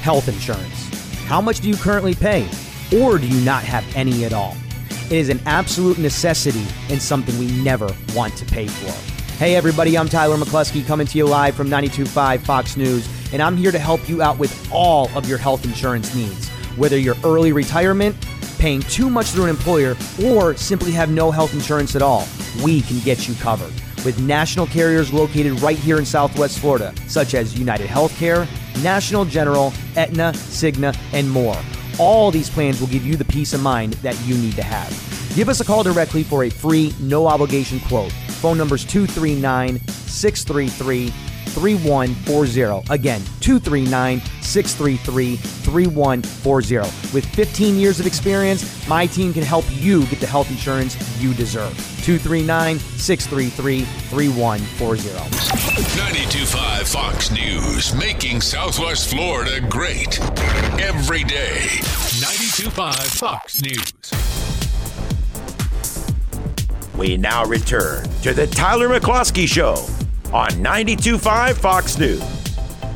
Health 0.00 0.28
insurance. 0.28 0.88
How 1.26 1.40
much 1.40 1.60
do 1.60 1.68
you 1.68 1.76
currently 1.76 2.14
pay? 2.14 2.48
Or 3.00 3.18
do 3.18 3.26
you 3.26 3.44
not 3.44 3.62
have 3.64 3.84
any 3.94 4.24
at 4.24 4.32
all? 4.32 4.56
It 5.06 5.12
is 5.12 5.28
an 5.28 5.40
absolute 5.46 5.98
necessity 5.98 6.64
and 6.88 7.00
something 7.02 7.36
we 7.38 7.50
never 7.62 7.94
want 8.14 8.36
to 8.36 8.44
pay 8.44 8.66
for. 8.66 8.92
Hey, 9.34 9.56
everybody, 9.56 9.96
I'm 9.96 10.08
Tyler 10.08 10.36
McCluskey 10.36 10.86
coming 10.86 11.06
to 11.06 11.18
you 11.18 11.26
live 11.26 11.54
from 11.54 11.68
92.5 11.68 12.40
Fox 12.40 12.76
News, 12.76 13.08
and 13.32 13.42
I'm 13.42 13.56
here 13.56 13.72
to 13.72 13.78
help 13.78 14.08
you 14.08 14.22
out 14.22 14.38
with 14.38 14.70
all 14.72 15.08
of 15.16 15.28
your 15.28 15.38
health 15.38 15.64
insurance 15.64 16.14
needs. 16.14 16.48
Whether 16.76 16.98
you're 16.98 17.16
early 17.24 17.52
retirement, 17.52 18.16
paying 18.58 18.80
too 18.82 19.08
much 19.10 19.26
through 19.28 19.44
an 19.44 19.50
employer, 19.50 19.96
or 20.24 20.56
simply 20.56 20.92
have 20.92 21.10
no 21.10 21.30
health 21.30 21.54
insurance 21.54 21.96
at 21.96 22.02
all, 22.02 22.26
we 22.62 22.82
can 22.82 23.00
get 23.00 23.28
you 23.28 23.34
covered. 23.36 23.72
With 24.04 24.20
national 24.20 24.66
carriers 24.66 25.12
located 25.12 25.60
right 25.60 25.78
here 25.78 25.98
in 25.98 26.06
Southwest 26.06 26.58
Florida, 26.58 26.94
such 27.06 27.34
as 27.34 27.58
United 27.58 27.86
Healthcare, 27.88 28.48
National 28.82 29.24
General, 29.24 29.72
Aetna, 29.96 30.32
Cigna, 30.34 30.96
and 31.12 31.30
more. 31.30 31.56
All 31.98 32.30
these 32.30 32.48
plans 32.48 32.80
will 32.80 32.88
give 32.88 33.04
you 33.04 33.16
the 33.16 33.24
peace 33.24 33.52
of 33.52 33.62
mind 33.62 33.94
that 33.94 34.18
you 34.26 34.36
need 34.38 34.54
to 34.56 34.62
have. 34.62 34.88
Give 35.34 35.48
us 35.48 35.60
a 35.60 35.64
call 35.64 35.82
directly 35.82 36.22
for 36.22 36.44
a 36.44 36.50
free, 36.50 36.94
no 36.98 37.26
obligation 37.26 37.78
quote. 37.80 38.12
Phone 38.40 38.56
number 38.56 38.76
is 38.76 38.84
239 38.84 39.78
633 39.86 41.12
3140. 41.50 42.92
Again, 42.92 43.20
239 43.40 44.20
633 44.40 45.36
3140. 45.36 46.76
With 47.14 47.26
15 47.26 47.76
years 47.76 48.00
of 48.00 48.06
experience, 48.06 48.88
my 48.88 49.06
team 49.06 49.32
can 49.32 49.42
help 49.42 49.64
you 49.70 50.06
get 50.06 50.20
the 50.20 50.26
health 50.26 50.50
insurance 50.50 50.96
you 51.20 51.34
deserve. 51.34 51.72
239 52.02 52.78
633 52.78 53.84
3140. 53.84 55.08
92.5 56.00 56.92
Fox 56.92 57.30
News, 57.30 57.94
making 57.94 58.40
Southwest 58.40 59.10
Florida 59.10 59.60
great 59.60 60.20
every 60.80 61.24
day. 61.24 61.58
92.5 62.20 63.18
Fox 63.18 63.62
News. 63.62 63.92
We 66.96 67.16
now 67.16 67.44
return 67.46 68.04
to 68.22 68.34
the 68.34 68.46
Tyler 68.46 68.88
McCluskey 68.88 69.48
Show 69.48 69.86
on 70.32 70.50
92.5 70.50 71.54
Fox 71.54 71.98
News. 71.98 72.39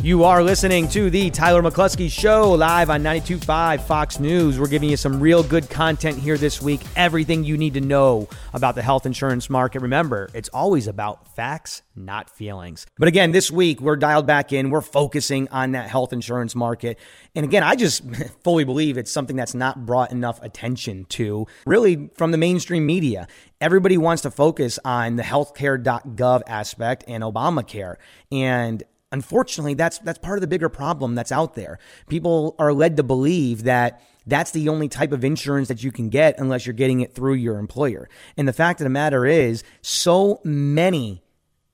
You 0.04 0.24
are 0.24 0.42
listening 0.42 0.86
to 0.88 1.08
the 1.08 1.30
Tyler 1.30 1.62
McCluskey 1.62 2.10
Show 2.10 2.50
live 2.50 2.90
on 2.90 3.02
92.5 3.02 3.80
Fox 3.84 4.20
News. 4.20 4.60
We're 4.60 4.68
giving 4.68 4.90
you 4.90 4.98
some 4.98 5.18
real 5.18 5.42
good 5.42 5.70
content 5.70 6.18
here 6.18 6.36
this 6.36 6.60
week. 6.60 6.82
Everything 6.94 7.42
you 7.42 7.56
need 7.56 7.72
to 7.72 7.80
know 7.80 8.28
about 8.52 8.74
the 8.74 8.82
health 8.82 9.06
insurance 9.06 9.48
market. 9.48 9.80
Remember, 9.80 10.28
it's 10.34 10.50
always 10.50 10.88
about 10.88 11.34
facts, 11.34 11.80
not 11.96 12.28
feelings. 12.28 12.84
But 12.98 13.08
again, 13.08 13.32
this 13.32 13.50
week 13.50 13.80
we're 13.80 13.96
dialed 13.96 14.26
back 14.26 14.52
in. 14.52 14.68
We're 14.68 14.82
focusing 14.82 15.48
on 15.48 15.72
that 15.72 15.88
health 15.88 16.12
insurance 16.12 16.54
market. 16.54 16.98
And 17.34 17.46
again, 17.46 17.62
I 17.62 17.74
just 17.74 18.02
fully 18.44 18.64
believe 18.64 18.98
it's 18.98 19.10
something 19.10 19.36
that's 19.36 19.54
not 19.54 19.86
brought 19.86 20.12
enough 20.12 20.38
attention 20.42 21.06
to, 21.06 21.46
really, 21.64 22.10
from 22.14 22.30
the 22.30 22.36
mainstream 22.36 22.84
media. 22.84 23.26
Everybody 23.58 23.96
wants 23.96 24.20
to 24.24 24.30
focus 24.30 24.78
on 24.84 25.16
the 25.16 25.22
healthcare.gov 25.22 26.42
aspect 26.46 27.04
and 27.08 27.24
Obamacare. 27.24 27.96
And 28.30 28.82
unfortunately, 29.14 29.72
that's 29.74 29.98
that's 30.00 30.18
part 30.18 30.37
of 30.37 30.40
the 30.42 30.46
bigger 30.46 30.68
problem 30.68 31.14
that's 31.14 31.33
out 31.33 31.55
there. 31.55 31.79
People 32.09 32.55
are 32.59 32.74
led 32.74 32.98
to 32.98 33.03
believe 33.03 33.62
that 33.62 34.03
that's 34.27 34.50
the 34.50 34.68
only 34.68 34.88
type 34.88 35.12
of 35.12 35.24
insurance 35.24 35.68
that 35.68 35.83
you 35.83 35.92
can 35.92 36.09
get 36.11 36.38
unless 36.38 36.66
you're 36.66 36.74
getting 36.74 37.00
it 37.00 37.14
through 37.14 37.35
your 37.35 37.59
employer. 37.59 38.09
And 38.37 38.46
the 38.46 38.53
fact 38.53 38.81
of 38.81 38.85
the 38.85 38.90
matter 38.90 39.24
is, 39.24 39.62
so 39.83 40.40
many, 40.44 41.22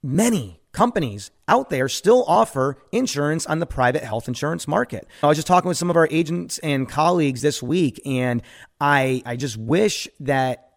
many 0.02 0.60
companies 0.72 1.30
out 1.48 1.70
there 1.70 1.88
still 1.88 2.24
offer 2.28 2.76
insurance 2.92 3.46
on 3.46 3.58
the 3.58 3.66
private 3.66 4.04
health 4.04 4.28
insurance 4.28 4.68
market. 4.68 5.06
I 5.22 5.26
was 5.26 5.36
just 5.36 5.48
talking 5.48 5.68
with 5.68 5.78
some 5.78 5.90
of 5.90 5.96
our 5.96 6.08
agents 6.10 6.58
and 6.58 6.88
colleagues 6.88 7.42
this 7.42 7.62
week, 7.62 8.00
and 8.04 8.42
I 8.80 9.22
I 9.24 9.36
just 9.36 9.56
wish 9.56 10.08
that 10.20 10.69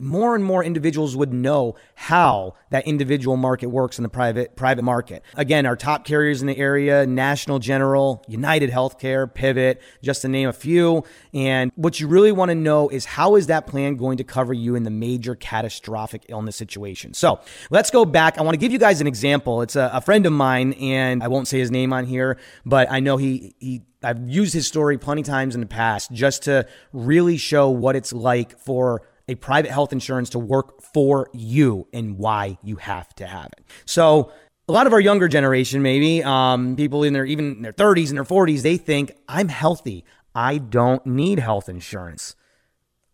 more 0.00 0.34
and 0.34 0.44
more 0.44 0.64
individuals 0.64 1.16
would 1.16 1.32
know 1.32 1.76
how 1.94 2.54
that 2.70 2.86
individual 2.86 3.36
market 3.36 3.66
works 3.66 3.98
in 3.98 4.02
the 4.02 4.08
private 4.08 4.56
private 4.56 4.82
market. 4.82 5.22
Again, 5.36 5.66
our 5.66 5.76
top 5.76 6.04
carriers 6.04 6.40
in 6.40 6.46
the 6.46 6.56
area, 6.56 7.06
National 7.06 7.58
General, 7.58 8.24
United 8.28 8.70
Healthcare, 8.70 9.32
Pivot, 9.32 9.80
just 10.02 10.22
to 10.22 10.28
name 10.28 10.48
a 10.48 10.52
few. 10.52 11.04
And 11.34 11.72
what 11.74 12.00
you 12.00 12.08
really 12.08 12.32
want 12.32 12.50
to 12.50 12.54
know 12.54 12.88
is 12.88 13.04
how 13.04 13.36
is 13.36 13.48
that 13.48 13.66
plan 13.66 13.96
going 13.96 14.18
to 14.18 14.24
cover 14.24 14.52
you 14.52 14.74
in 14.74 14.84
the 14.84 14.90
major 14.90 15.34
catastrophic 15.34 16.26
illness 16.28 16.56
situation? 16.56 17.14
So 17.14 17.40
let's 17.70 17.90
go 17.90 18.04
back. 18.04 18.38
I 18.38 18.42
want 18.42 18.54
to 18.54 18.58
give 18.58 18.72
you 18.72 18.78
guys 18.78 19.00
an 19.00 19.06
example. 19.06 19.62
It's 19.62 19.76
a, 19.76 19.90
a 19.92 20.00
friend 20.00 20.26
of 20.26 20.32
mine, 20.32 20.72
and 20.74 21.22
I 21.22 21.28
won't 21.28 21.48
say 21.48 21.58
his 21.58 21.70
name 21.70 21.92
on 21.92 22.06
here, 22.06 22.38
but 22.64 22.90
I 22.90 23.00
know 23.00 23.16
he 23.16 23.54
he 23.58 23.82
I've 24.02 24.28
used 24.28 24.54
his 24.54 24.66
story 24.66 24.96
plenty 24.96 25.22
times 25.22 25.54
in 25.54 25.60
the 25.60 25.66
past 25.66 26.10
just 26.10 26.44
to 26.44 26.66
really 26.92 27.36
show 27.36 27.68
what 27.68 27.96
it's 27.96 28.12
like 28.12 28.58
for 28.58 29.02
a 29.30 29.36
private 29.36 29.70
health 29.70 29.92
insurance 29.92 30.30
to 30.30 30.38
work 30.38 30.82
for 30.82 31.30
you 31.32 31.86
and 31.92 32.18
why 32.18 32.58
you 32.62 32.76
have 32.76 33.14
to 33.14 33.26
have 33.26 33.46
it. 33.46 33.64
So, 33.86 34.32
a 34.68 34.72
lot 34.72 34.86
of 34.86 34.92
our 34.92 35.00
younger 35.00 35.26
generation, 35.26 35.82
maybe 35.82 36.22
um, 36.22 36.76
people 36.76 37.02
in 37.02 37.12
their 37.12 37.24
even 37.24 37.56
in 37.56 37.62
their 37.62 37.72
30s 37.72 38.08
and 38.08 38.16
their 38.16 38.24
40s, 38.24 38.62
they 38.62 38.76
think 38.76 39.12
I'm 39.28 39.48
healthy. 39.48 40.04
I 40.34 40.58
don't 40.58 41.04
need 41.06 41.38
health 41.38 41.68
insurance. 41.68 42.36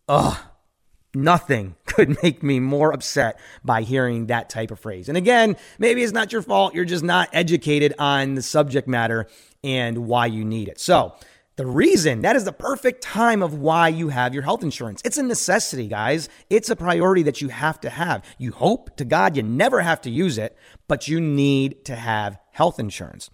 Ugh, 0.07 0.37
nothing 1.13 1.75
could 1.85 2.21
make 2.21 2.43
me 2.43 2.59
more 2.59 2.93
upset 2.93 3.39
by 3.63 3.81
hearing 3.81 4.27
that 4.27 4.49
type 4.49 4.71
of 4.71 4.79
phrase. 4.79 5.09
And 5.09 5.17
again, 5.17 5.55
maybe 5.79 6.03
it's 6.03 6.13
not 6.13 6.31
your 6.31 6.41
fault. 6.41 6.73
You're 6.73 6.85
just 6.85 7.03
not 7.03 7.29
educated 7.33 7.93
on 7.99 8.35
the 8.35 8.41
subject 8.41 8.87
matter 8.87 9.27
and 9.63 9.99
why 9.99 10.27
you 10.27 10.45
need 10.45 10.67
it. 10.67 10.79
So, 10.79 11.15
the 11.57 11.65
reason 11.65 12.21
that 12.21 12.35
is 12.35 12.45
the 12.45 12.53
perfect 12.53 13.01
time 13.01 13.41
of 13.41 13.55
why 13.55 13.87
you 13.89 14.09
have 14.09 14.33
your 14.33 14.43
health 14.43 14.63
insurance. 14.63 15.01
It's 15.03 15.17
a 15.17 15.23
necessity, 15.23 15.87
guys. 15.87 16.29
It's 16.49 16.69
a 16.69 16.75
priority 16.75 17.23
that 17.23 17.41
you 17.41 17.49
have 17.49 17.81
to 17.81 17.89
have. 17.89 18.23
You 18.37 18.51
hope 18.51 18.95
to 18.97 19.05
God 19.05 19.35
you 19.35 19.43
never 19.43 19.81
have 19.81 19.99
to 20.01 20.09
use 20.09 20.37
it, 20.37 20.55
but 20.87 21.07
you 21.07 21.19
need 21.19 21.83
to 21.85 21.95
have 21.95 22.37
health 22.51 22.79
insurance. 22.79 23.29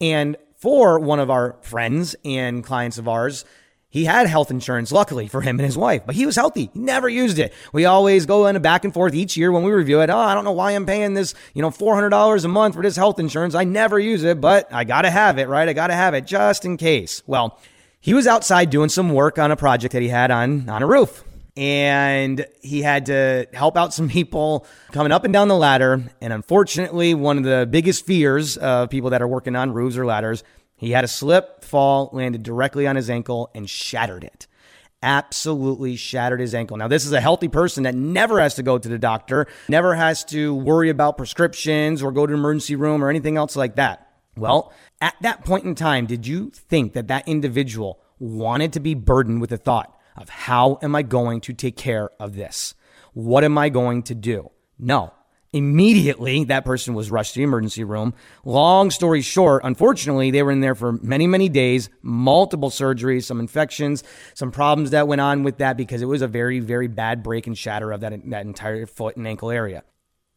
And 0.00 0.36
for 0.56 0.98
one 0.98 1.20
of 1.20 1.30
our 1.30 1.58
friends 1.60 2.16
and 2.24 2.64
clients 2.64 2.96
of 2.96 3.08
ours, 3.08 3.44
he 3.96 4.04
had 4.04 4.26
health 4.26 4.50
insurance, 4.50 4.92
luckily 4.92 5.26
for 5.26 5.40
him 5.40 5.58
and 5.58 5.64
his 5.64 5.78
wife, 5.78 6.02
but 6.04 6.14
he 6.14 6.26
was 6.26 6.36
healthy. 6.36 6.68
He 6.74 6.78
never 6.78 7.08
used 7.08 7.38
it. 7.38 7.54
We 7.72 7.86
always 7.86 8.26
go 8.26 8.46
in 8.46 8.54
a 8.54 8.60
back 8.60 8.84
and 8.84 8.92
forth 8.92 9.14
each 9.14 9.38
year 9.38 9.50
when 9.50 9.62
we 9.62 9.72
review 9.72 10.02
it. 10.02 10.10
Oh, 10.10 10.18
I 10.18 10.34
don't 10.34 10.44
know 10.44 10.52
why 10.52 10.72
I'm 10.72 10.84
paying 10.84 11.14
this, 11.14 11.34
you 11.54 11.62
know, 11.62 11.70
$400 11.70 12.44
a 12.44 12.48
month 12.48 12.74
for 12.74 12.82
this 12.82 12.96
health 12.96 13.18
insurance. 13.18 13.54
I 13.54 13.64
never 13.64 13.98
use 13.98 14.22
it, 14.22 14.38
but 14.38 14.70
I 14.70 14.84
got 14.84 15.02
to 15.02 15.10
have 15.10 15.38
it, 15.38 15.48
right? 15.48 15.66
I 15.66 15.72
got 15.72 15.86
to 15.86 15.94
have 15.94 16.12
it 16.12 16.26
just 16.26 16.66
in 16.66 16.76
case. 16.76 17.22
Well, 17.26 17.58
he 17.98 18.12
was 18.12 18.26
outside 18.26 18.68
doing 18.68 18.90
some 18.90 19.14
work 19.14 19.38
on 19.38 19.50
a 19.50 19.56
project 19.56 19.94
that 19.94 20.02
he 20.02 20.08
had 20.08 20.30
on, 20.30 20.68
on 20.68 20.82
a 20.82 20.86
roof. 20.86 21.24
And 21.56 22.44
he 22.60 22.82
had 22.82 23.06
to 23.06 23.46
help 23.54 23.78
out 23.78 23.94
some 23.94 24.10
people 24.10 24.66
coming 24.92 25.10
up 25.10 25.24
and 25.24 25.32
down 25.32 25.48
the 25.48 25.56
ladder. 25.56 26.02
And 26.20 26.34
unfortunately, 26.34 27.14
one 27.14 27.38
of 27.38 27.44
the 27.44 27.66
biggest 27.70 28.04
fears 28.04 28.58
of 28.58 28.90
people 28.90 29.08
that 29.08 29.22
are 29.22 29.26
working 29.26 29.56
on 29.56 29.72
roofs 29.72 29.96
or 29.96 30.04
ladders 30.04 30.44
he 30.76 30.90
had 30.90 31.04
a 31.04 31.08
slip, 31.08 31.64
fall, 31.64 32.10
landed 32.12 32.42
directly 32.42 32.86
on 32.86 32.96
his 32.96 33.08
ankle, 33.08 33.50
and 33.54 33.68
shattered 33.68 34.24
it. 34.24 34.46
absolutely 35.02 35.94
shattered 35.96 36.40
his 36.40 36.54
ankle. 36.54 36.76
Now, 36.76 36.88
this 36.88 37.04
is 37.04 37.12
a 37.12 37.20
healthy 37.20 37.48
person 37.48 37.84
that 37.84 37.94
never 37.94 38.40
has 38.40 38.54
to 38.54 38.62
go 38.62 38.78
to 38.78 38.88
the 38.88 38.98
doctor, 38.98 39.46
never 39.68 39.94
has 39.94 40.24
to 40.26 40.54
worry 40.54 40.90
about 40.90 41.16
prescriptions 41.16 42.02
or 42.02 42.12
go 42.12 42.26
to 42.26 42.34
emergency 42.34 42.76
room 42.76 43.04
or 43.04 43.08
anything 43.08 43.36
else 43.36 43.56
like 43.56 43.76
that. 43.76 44.10
Well, 44.36 44.72
at 45.00 45.14
that 45.20 45.44
point 45.44 45.64
in 45.64 45.74
time, 45.74 46.06
did 46.06 46.26
you 46.26 46.50
think 46.50 46.92
that 46.94 47.08
that 47.08 47.28
individual 47.28 48.00
wanted 48.18 48.72
to 48.74 48.80
be 48.80 48.94
burdened 48.94 49.40
with 49.40 49.50
the 49.50 49.56
thought 49.56 49.96
of 50.16 50.28
how 50.28 50.78
am 50.82 50.94
I 50.94 51.02
going 51.02 51.40
to 51.42 51.52
take 51.52 51.76
care 51.76 52.10
of 52.18 52.34
this? 52.34 52.74
What 53.12 53.44
am 53.44 53.56
I 53.56 53.68
going 53.68 54.02
to 54.04 54.14
do? 54.14 54.50
No. 54.78 55.12
Immediately, 55.52 56.44
that 56.44 56.64
person 56.64 56.94
was 56.94 57.10
rushed 57.10 57.34
to 57.34 57.40
the 57.40 57.44
emergency 57.44 57.84
room. 57.84 58.14
Long 58.44 58.90
story 58.90 59.22
short, 59.22 59.62
unfortunately, 59.64 60.30
they 60.30 60.42
were 60.42 60.50
in 60.50 60.60
there 60.60 60.74
for 60.74 60.92
many, 60.92 61.26
many 61.26 61.48
days, 61.48 61.88
multiple 62.02 62.70
surgeries, 62.70 63.24
some 63.24 63.40
infections, 63.40 64.04
some 64.34 64.50
problems 64.50 64.90
that 64.90 65.08
went 65.08 65.20
on 65.20 65.44
with 65.44 65.58
that 65.58 65.76
because 65.76 66.02
it 66.02 66.06
was 66.06 66.22
a 66.22 66.28
very, 66.28 66.58
very 66.60 66.88
bad 66.88 67.22
break 67.22 67.46
and 67.46 67.56
shatter 67.56 67.92
of 67.92 68.00
that, 68.00 68.12
that 68.30 68.44
entire 68.44 68.86
foot 68.86 69.16
and 69.16 69.26
ankle 69.26 69.50
area. 69.50 69.82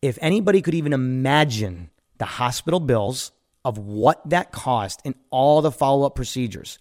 If 0.02 0.18
anybody 0.22 0.62
could 0.62 0.76
even 0.76 0.94
imagine 0.94 1.90
the 2.18 2.26
hospital 2.26 2.80
bills 2.80 3.32
of 3.66 3.78
what 3.78 4.22
that 4.30 4.52
cost 4.52 5.02
and 5.04 5.16
all 5.32 5.62
the 5.62 5.72
follow 5.72 6.06
up 6.06 6.16
procedures, 6.16 6.80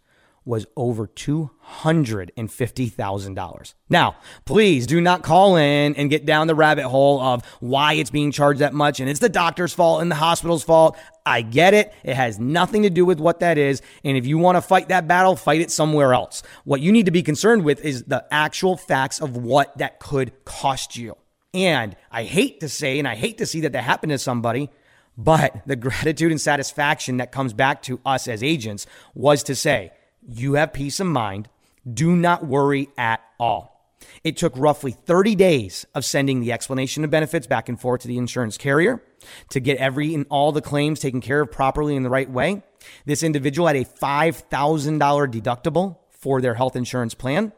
was 0.48 0.66
over 0.76 1.06
$250,000. 1.06 3.74
Now, 3.90 4.16
please 4.46 4.86
do 4.86 4.98
not 5.00 5.22
call 5.22 5.56
in 5.56 5.94
and 5.94 6.08
get 6.08 6.24
down 6.24 6.46
the 6.46 6.54
rabbit 6.54 6.86
hole 6.86 7.20
of 7.20 7.44
why 7.60 7.92
it's 7.92 8.08
being 8.10 8.32
charged 8.32 8.60
that 8.60 8.72
much 8.72 8.98
and 8.98 9.10
it's 9.10 9.20
the 9.20 9.28
doctor's 9.28 9.74
fault 9.74 10.00
and 10.00 10.10
the 10.10 10.16
hospital's 10.16 10.64
fault. 10.64 10.96
I 11.26 11.42
get 11.42 11.74
it. 11.74 11.92
It 12.02 12.14
has 12.14 12.38
nothing 12.38 12.84
to 12.84 12.90
do 12.90 13.04
with 13.04 13.20
what 13.20 13.40
that 13.40 13.58
is. 13.58 13.82
And 14.02 14.16
if 14.16 14.26
you 14.26 14.38
want 14.38 14.56
to 14.56 14.62
fight 14.62 14.88
that 14.88 15.06
battle, 15.06 15.36
fight 15.36 15.60
it 15.60 15.70
somewhere 15.70 16.14
else. 16.14 16.42
What 16.64 16.80
you 16.80 16.92
need 16.92 17.04
to 17.04 17.12
be 17.12 17.22
concerned 17.22 17.64
with 17.64 17.84
is 17.84 18.04
the 18.04 18.24
actual 18.30 18.78
facts 18.78 19.20
of 19.20 19.36
what 19.36 19.76
that 19.76 20.00
could 20.00 20.46
cost 20.46 20.96
you. 20.96 21.14
And 21.52 21.94
I 22.10 22.24
hate 22.24 22.60
to 22.60 22.70
say, 22.70 22.98
and 22.98 23.06
I 23.06 23.16
hate 23.16 23.36
to 23.38 23.46
see 23.46 23.60
that 23.60 23.72
that 23.72 23.84
happened 23.84 24.10
to 24.10 24.18
somebody, 24.18 24.70
but 25.18 25.60
the 25.66 25.76
gratitude 25.76 26.30
and 26.30 26.40
satisfaction 26.40 27.18
that 27.18 27.32
comes 27.32 27.52
back 27.52 27.82
to 27.82 28.00
us 28.06 28.28
as 28.28 28.42
agents 28.42 28.86
was 29.14 29.42
to 29.42 29.54
say, 29.54 29.92
you 30.28 30.54
have 30.54 30.72
peace 30.72 31.00
of 31.00 31.06
mind. 31.06 31.48
Do 31.90 32.14
not 32.14 32.46
worry 32.46 32.88
at 32.96 33.20
all. 33.40 33.78
It 34.22 34.36
took 34.36 34.52
roughly 34.56 34.92
30 34.92 35.34
days 35.34 35.84
of 35.94 36.04
sending 36.04 36.40
the 36.40 36.52
explanation 36.52 37.02
of 37.04 37.10
benefits 37.10 37.46
back 37.46 37.68
and 37.68 37.80
forth 37.80 38.02
to 38.02 38.08
the 38.08 38.18
insurance 38.18 38.58
carrier 38.58 39.02
to 39.50 39.60
get 39.60 39.78
every 39.78 40.14
and 40.14 40.26
all 40.28 40.52
the 40.52 40.60
claims 40.60 41.00
taken 41.00 41.20
care 41.20 41.40
of 41.40 41.50
properly 41.50 41.96
in 41.96 42.02
the 42.02 42.10
right 42.10 42.30
way. 42.30 42.62
This 43.06 43.22
individual 43.22 43.66
had 43.66 43.76
a 43.76 43.84
$5,000 43.84 45.32
deductible 45.32 45.96
for 46.10 46.40
their 46.40 46.54
health 46.54 46.76
insurance 46.76 47.14
plan. 47.14 47.52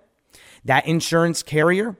That 0.64 0.86
insurance 0.86 1.42
carrier 1.42 1.96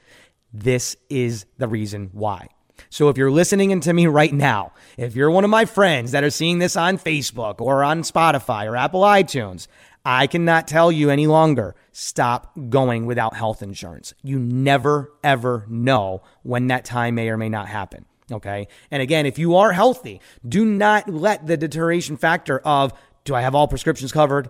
this 0.53 0.95
is 1.09 1.45
the 1.57 1.67
reason 1.67 2.09
why 2.13 2.47
so 2.89 3.09
if 3.09 3.17
you're 3.17 3.31
listening 3.31 3.79
to 3.79 3.93
me 3.93 4.07
right 4.07 4.33
now 4.33 4.71
if 4.97 5.15
you're 5.15 5.31
one 5.31 5.43
of 5.43 5.49
my 5.49 5.65
friends 5.65 6.11
that 6.11 6.23
are 6.23 6.29
seeing 6.29 6.59
this 6.59 6.75
on 6.75 6.97
facebook 6.97 7.59
or 7.59 7.83
on 7.83 8.01
spotify 8.01 8.65
or 8.69 8.75
apple 8.75 9.01
itunes 9.01 9.67
I 10.05 10.27
cannot 10.27 10.67
tell 10.67 10.91
you 10.91 11.09
any 11.09 11.27
longer. 11.27 11.75
Stop 11.93 12.51
going 12.69 13.05
without 13.05 13.37
health 13.37 13.61
insurance. 13.61 14.13
You 14.21 14.37
never, 14.37 15.13
ever 15.23 15.65
know 15.69 16.23
when 16.41 16.67
that 16.67 16.83
time 16.83 17.15
may 17.15 17.29
or 17.29 17.37
may 17.37 17.47
not 17.47 17.69
happen. 17.69 18.05
Okay. 18.31 18.67
And 18.89 19.01
again, 19.01 19.25
if 19.25 19.37
you 19.37 19.55
are 19.55 19.73
healthy, 19.73 20.21
do 20.47 20.65
not 20.65 21.09
let 21.09 21.45
the 21.45 21.57
deterioration 21.57 22.17
factor 22.17 22.59
of 22.59 22.93
do 23.25 23.35
I 23.35 23.41
have 23.41 23.55
all 23.55 23.67
prescriptions 23.67 24.11
covered? 24.11 24.49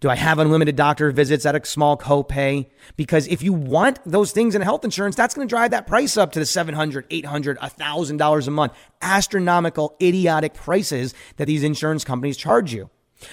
Do 0.00 0.10
I 0.10 0.16
have 0.16 0.38
unlimited 0.38 0.76
doctor 0.76 1.10
visits 1.10 1.46
at 1.46 1.54
a 1.54 1.64
small 1.64 1.96
copay? 1.96 2.66
Because 2.96 3.26
if 3.28 3.42
you 3.42 3.52
want 3.52 3.98
those 4.04 4.32
things 4.32 4.54
in 4.54 4.62
health 4.62 4.84
insurance, 4.84 5.16
that's 5.16 5.34
going 5.34 5.46
to 5.46 5.52
drive 5.52 5.70
that 5.70 5.86
price 5.86 6.16
up 6.16 6.32
to 6.32 6.38
the 6.38 6.44
$700, 6.44 7.08
$800, 7.08 7.56
$1,000 7.56 8.46
a 8.46 8.50
month. 8.50 8.72
Astronomical, 9.00 9.96
idiotic 10.02 10.54
prices 10.54 11.14
that 11.36 11.46
these 11.46 11.62
insurance 11.62 12.04
companies 12.04 12.36
charge 12.36 12.72
you. 12.72 12.90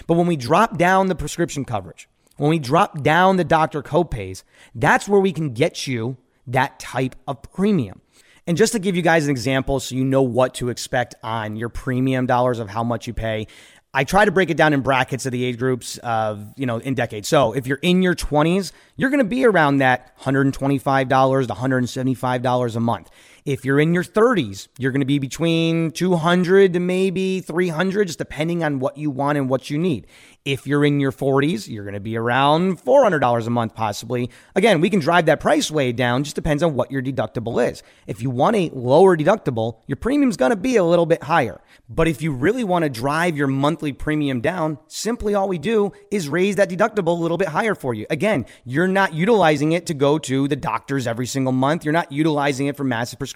But 0.08 0.16
when 0.16 0.28
we 0.28 0.38
drop 0.38 0.78
down 0.78 1.08
the 1.08 1.16
prescription 1.16 1.66
coverage, 1.66 2.08
when 2.38 2.50
we 2.50 2.60
drop 2.60 3.02
down 3.02 3.38
the 3.38 3.44
doctor 3.44 3.82
copays, 3.82 4.44
that's 4.74 5.08
where 5.08 5.20
we 5.20 5.34
can 5.34 5.54
get 5.54 5.88
you 5.88 6.18
that 6.48 6.80
type 6.80 7.16
of 7.28 7.42
premium. 7.42 8.02
And 8.46 8.58
just 8.58 8.74
to 8.74 8.80
give 8.80 8.96
you 8.96 9.02
guys 9.02 9.26
an 9.26 9.32
example 9.32 9.80
so 9.80 9.96
you 9.96 10.04
know 10.04 10.22
what 10.22 10.56
to 10.56 10.70
expect 10.70 11.16
on 11.24 11.56
your 11.56 11.70
premium 11.70 12.26
dollars 12.26 12.60
of 12.60 12.70
how 12.70 12.84
much 12.84 13.08
you 13.08 13.14
pay, 13.14 13.48
I 13.94 14.04
try 14.04 14.26
to 14.26 14.32
break 14.32 14.50
it 14.50 14.58
down 14.58 14.74
in 14.74 14.82
brackets 14.82 15.26
of 15.26 15.32
the 15.32 15.46
age 15.46 15.58
groups 15.58 15.98
of, 16.00 16.52
you 16.58 16.66
know, 16.66 16.80
in 16.80 16.96
decades. 16.96 17.28
So 17.28 17.54
if 17.54 17.68
you're 17.68 17.80
in 17.82 18.02
your 18.02 18.16
20s, 18.16 18.72
you're 18.98 19.12
going 19.12 19.20
to 19.20 19.24
be 19.24 19.46
around 19.46 19.78
that 19.78 20.18
$125 20.20 21.48
to 21.48 21.54
$175 21.54 22.76
a 22.76 22.80
month. 22.80 23.12
If 23.46 23.66
you're 23.66 23.82
in 23.82 23.94
your 23.94 24.06
30s, 24.06 24.70
you're 24.78 24.94
going 24.94 25.02
to 25.02 25.06
be 25.06 25.20
between 25.20 25.92
200 25.92 26.72
to 26.72 26.80
maybe 26.80 27.42
300 27.42 28.08
just 28.08 28.18
depending 28.18 28.64
on 28.64 28.80
what 28.80 28.98
you 28.98 29.12
want 29.12 29.38
and 29.38 29.50
what 29.50 29.70
you 29.70 29.78
need. 29.78 30.08
If 30.46 30.66
you're 30.66 30.86
in 30.86 31.02
your 31.02 31.12
40s, 31.12 31.68
you're 31.68 31.84
going 31.84 31.94
to 31.94 32.00
be 32.00 32.16
around 32.16 32.82
$400 32.82 33.46
a 33.46 33.50
month, 33.50 33.76
possibly. 33.76 34.30
Again, 34.56 34.80
we 34.80 34.90
can 34.90 35.02
drive 35.02 35.26
that 35.26 35.42
price 35.42 35.70
way 35.70 35.92
down, 35.92 36.24
just 36.24 36.38
depends 36.38 36.64
on 36.64 36.74
what 36.74 36.90
your 36.90 37.02
deductible 37.02 37.70
is. 37.70 37.84
If 38.08 38.22
you 38.22 38.30
want 38.30 38.56
a 38.56 38.70
lower 38.74 39.18
deductible, 39.18 39.80
your 39.88 39.98
premium's 39.98 40.38
going 40.38 40.52
to 40.52 40.56
be 40.56 40.78
a 40.78 40.84
little 40.84 41.06
bit 41.06 41.24
higher. 41.24 41.60
But 41.90 42.08
if 42.08 42.22
you 42.22 42.32
really 42.32 42.64
want 42.64 42.84
to 42.84 42.90
drive 42.90 43.36
your 43.36 43.48
monthly 43.48 43.92
premium 43.92 44.40
down, 44.40 44.80
simply 44.88 45.36
all 45.36 45.50
we 45.50 45.58
do 45.58 45.92
is 46.12 46.30
raise 46.30 46.56
that 46.56 46.70
deductible 46.70 47.18
a 47.18 47.22
little 47.22 47.38
bit 47.38 47.50
higher 47.50 47.76
for 47.76 47.94
you. 47.94 48.06
Again, 48.10 48.46
you're 48.64 48.88
not 48.88 49.14
utilizing 49.14 49.74
it 49.74 49.86
to 49.88 49.94
go 49.94 50.18
to 50.20 50.48
the 50.48 50.56
doctors 50.56 51.08
every 51.08 51.26
single 51.26 51.54
month. 51.54 51.84
You're 51.84 51.92
not 51.92 52.10
utilizing 52.10 52.68
it 52.68 52.78
for 52.78 52.86
massive 52.86 53.20
prescriptions. 53.20 53.33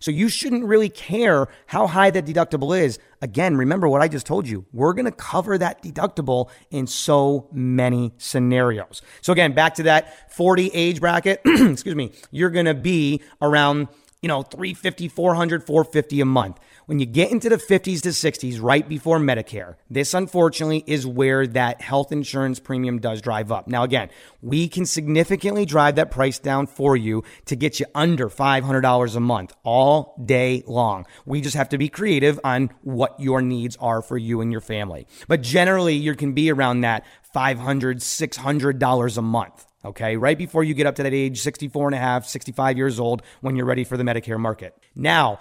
So 0.00 0.10
you 0.10 0.28
shouldn't 0.28 0.64
really 0.64 0.88
care 0.88 1.48
how 1.66 1.86
high 1.86 2.10
that 2.10 2.26
deductible 2.26 2.78
is 2.78 2.98
Again, 3.24 3.56
remember 3.56 3.88
what 3.88 4.02
I 4.02 4.08
just 4.08 4.26
told 4.26 4.46
you. 4.46 4.66
We're 4.70 4.92
going 4.92 5.06
to 5.06 5.10
cover 5.10 5.56
that 5.56 5.82
deductible 5.82 6.50
in 6.70 6.86
so 6.86 7.48
many 7.52 8.12
scenarios. 8.18 9.00
So 9.22 9.32
again, 9.32 9.54
back 9.54 9.76
to 9.76 9.84
that 9.84 10.30
40 10.30 10.70
age 10.74 11.00
bracket, 11.00 11.40
excuse 11.46 11.94
me, 11.94 12.12
you're 12.30 12.50
going 12.50 12.66
to 12.66 12.74
be 12.74 13.22
around 13.40 13.88
you 14.24 14.28
know, 14.28 14.40
350, 14.40 15.08
400, 15.08 15.66
450 15.66 16.22
a 16.22 16.24
month. 16.24 16.58
When 16.86 16.98
you 16.98 17.04
get 17.04 17.30
into 17.30 17.50
the 17.50 17.58
50s 17.58 18.00
to 18.00 18.08
60s, 18.08 18.58
right 18.58 18.88
before 18.88 19.18
Medicare, 19.18 19.74
this 19.90 20.14
unfortunately 20.14 20.82
is 20.86 21.06
where 21.06 21.46
that 21.48 21.82
health 21.82 22.10
insurance 22.10 22.58
premium 22.58 23.00
does 23.00 23.20
drive 23.20 23.52
up. 23.52 23.68
Now, 23.68 23.82
again, 23.82 24.08
we 24.40 24.66
can 24.66 24.86
significantly 24.86 25.66
drive 25.66 25.96
that 25.96 26.10
price 26.10 26.38
down 26.38 26.68
for 26.68 26.96
you 26.96 27.22
to 27.44 27.54
get 27.54 27.78
you 27.78 27.84
under 27.94 28.30
$500 28.30 29.14
a 29.14 29.20
month 29.20 29.52
all 29.62 30.18
day 30.24 30.62
long. 30.66 31.04
We 31.26 31.42
just 31.42 31.56
have 31.56 31.68
to 31.68 31.76
be 31.76 31.90
creative 31.90 32.40
on 32.44 32.70
what 32.80 33.20
your 33.20 33.42
needs 33.42 33.76
are 33.76 34.00
for 34.00 34.16
you 34.16 34.40
and 34.40 34.50
your 34.50 34.62
family. 34.62 35.06
But 35.28 35.42
generally, 35.42 35.96
you 35.96 36.14
can 36.14 36.32
be 36.32 36.50
around 36.50 36.80
that 36.80 37.04
$500, 37.36 37.96
$600 37.96 39.18
a 39.18 39.22
month. 39.22 39.66
Okay, 39.84 40.16
right 40.16 40.38
before 40.38 40.64
you 40.64 40.72
get 40.72 40.86
up 40.86 40.94
to 40.94 41.02
that 41.02 41.12
age, 41.12 41.40
64 41.40 41.88
and 41.88 41.94
a 41.94 41.98
half, 41.98 42.26
65 42.26 42.78
years 42.78 42.98
old, 42.98 43.22
when 43.42 43.54
you're 43.54 43.66
ready 43.66 43.84
for 43.84 43.96
the 43.98 44.04
Medicare 44.04 44.38
market. 44.38 44.74
Now, 44.94 45.40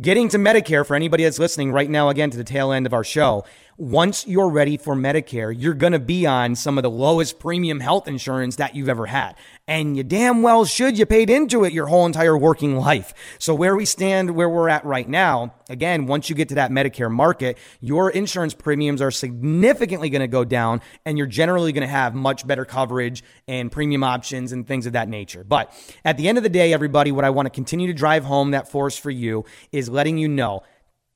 getting 0.00 0.28
to 0.28 0.38
Medicare 0.38 0.86
for 0.86 0.94
anybody 0.94 1.24
that's 1.24 1.40
listening 1.40 1.72
right 1.72 1.90
now, 1.90 2.08
again, 2.08 2.30
to 2.30 2.36
the 2.36 2.44
tail 2.44 2.70
end 2.70 2.86
of 2.86 2.94
our 2.94 3.02
show, 3.02 3.44
once 3.80 4.26
you're 4.26 4.50
ready 4.50 4.76
for 4.76 4.94
Medicare, 4.94 5.54
you're 5.56 5.72
going 5.72 5.94
to 5.94 5.98
be 5.98 6.26
on 6.26 6.54
some 6.54 6.76
of 6.76 6.82
the 6.82 6.90
lowest 6.90 7.38
premium 7.38 7.80
health 7.80 8.06
insurance 8.06 8.56
that 8.56 8.74
you've 8.74 8.90
ever 8.90 9.06
had. 9.06 9.34
And 9.66 9.96
you 9.96 10.02
damn 10.02 10.42
well 10.42 10.66
should. 10.66 10.98
You 10.98 11.06
paid 11.06 11.30
into 11.30 11.64
it 11.64 11.72
your 11.72 11.86
whole 11.86 12.04
entire 12.04 12.36
working 12.36 12.76
life. 12.76 13.14
So 13.38 13.54
where 13.54 13.74
we 13.74 13.86
stand, 13.86 14.32
where 14.32 14.50
we're 14.50 14.68
at 14.68 14.84
right 14.84 15.08
now, 15.08 15.54
again, 15.70 16.04
once 16.04 16.28
you 16.28 16.36
get 16.36 16.50
to 16.50 16.56
that 16.56 16.70
Medicare 16.70 17.10
market, 17.10 17.56
your 17.80 18.10
insurance 18.10 18.52
premiums 18.52 19.00
are 19.00 19.10
significantly 19.10 20.10
going 20.10 20.20
to 20.20 20.28
go 20.28 20.44
down 20.44 20.82
and 21.06 21.16
you're 21.16 21.26
generally 21.26 21.72
going 21.72 21.80
to 21.80 21.88
have 21.88 22.14
much 22.14 22.46
better 22.46 22.66
coverage 22.66 23.24
and 23.48 23.72
premium 23.72 24.04
options 24.04 24.52
and 24.52 24.68
things 24.68 24.84
of 24.84 24.92
that 24.92 25.08
nature. 25.08 25.42
But 25.42 25.72
at 26.04 26.18
the 26.18 26.28
end 26.28 26.36
of 26.36 26.44
the 26.44 26.50
day, 26.50 26.74
everybody, 26.74 27.12
what 27.12 27.24
I 27.24 27.30
want 27.30 27.46
to 27.46 27.50
continue 27.50 27.86
to 27.86 27.94
drive 27.94 28.24
home 28.24 28.50
that 28.50 28.70
force 28.70 28.98
for 28.98 29.10
you 29.10 29.46
is 29.72 29.88
letting 29.88 30.18
you 30.18 30.28
know 30.28 30.64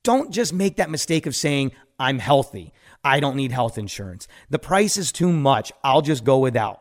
don't 0.05 0.31
just 0.31 0.53
make 0.53 0.77
that 0.77 0.91
mistake 0.91 1.27
of 1.27 1.35
saying, 1.35 1.73
I'm 1.99 2.19
healthy. 2.19 2.73
I 3.03 3.21
don't 3.21 3.37
need 3.37 3.53
health 3.53 3.79
insurance. 3.79 4.27
The 4.51 4.59
price 4.59 4.97
is 4.97 5.13
too 5.13 5.33
much. 5.33 5.73
I'll 5.83 6.03
just 6.03 6.25
go 6.25 6.39
without. 6.39 6.81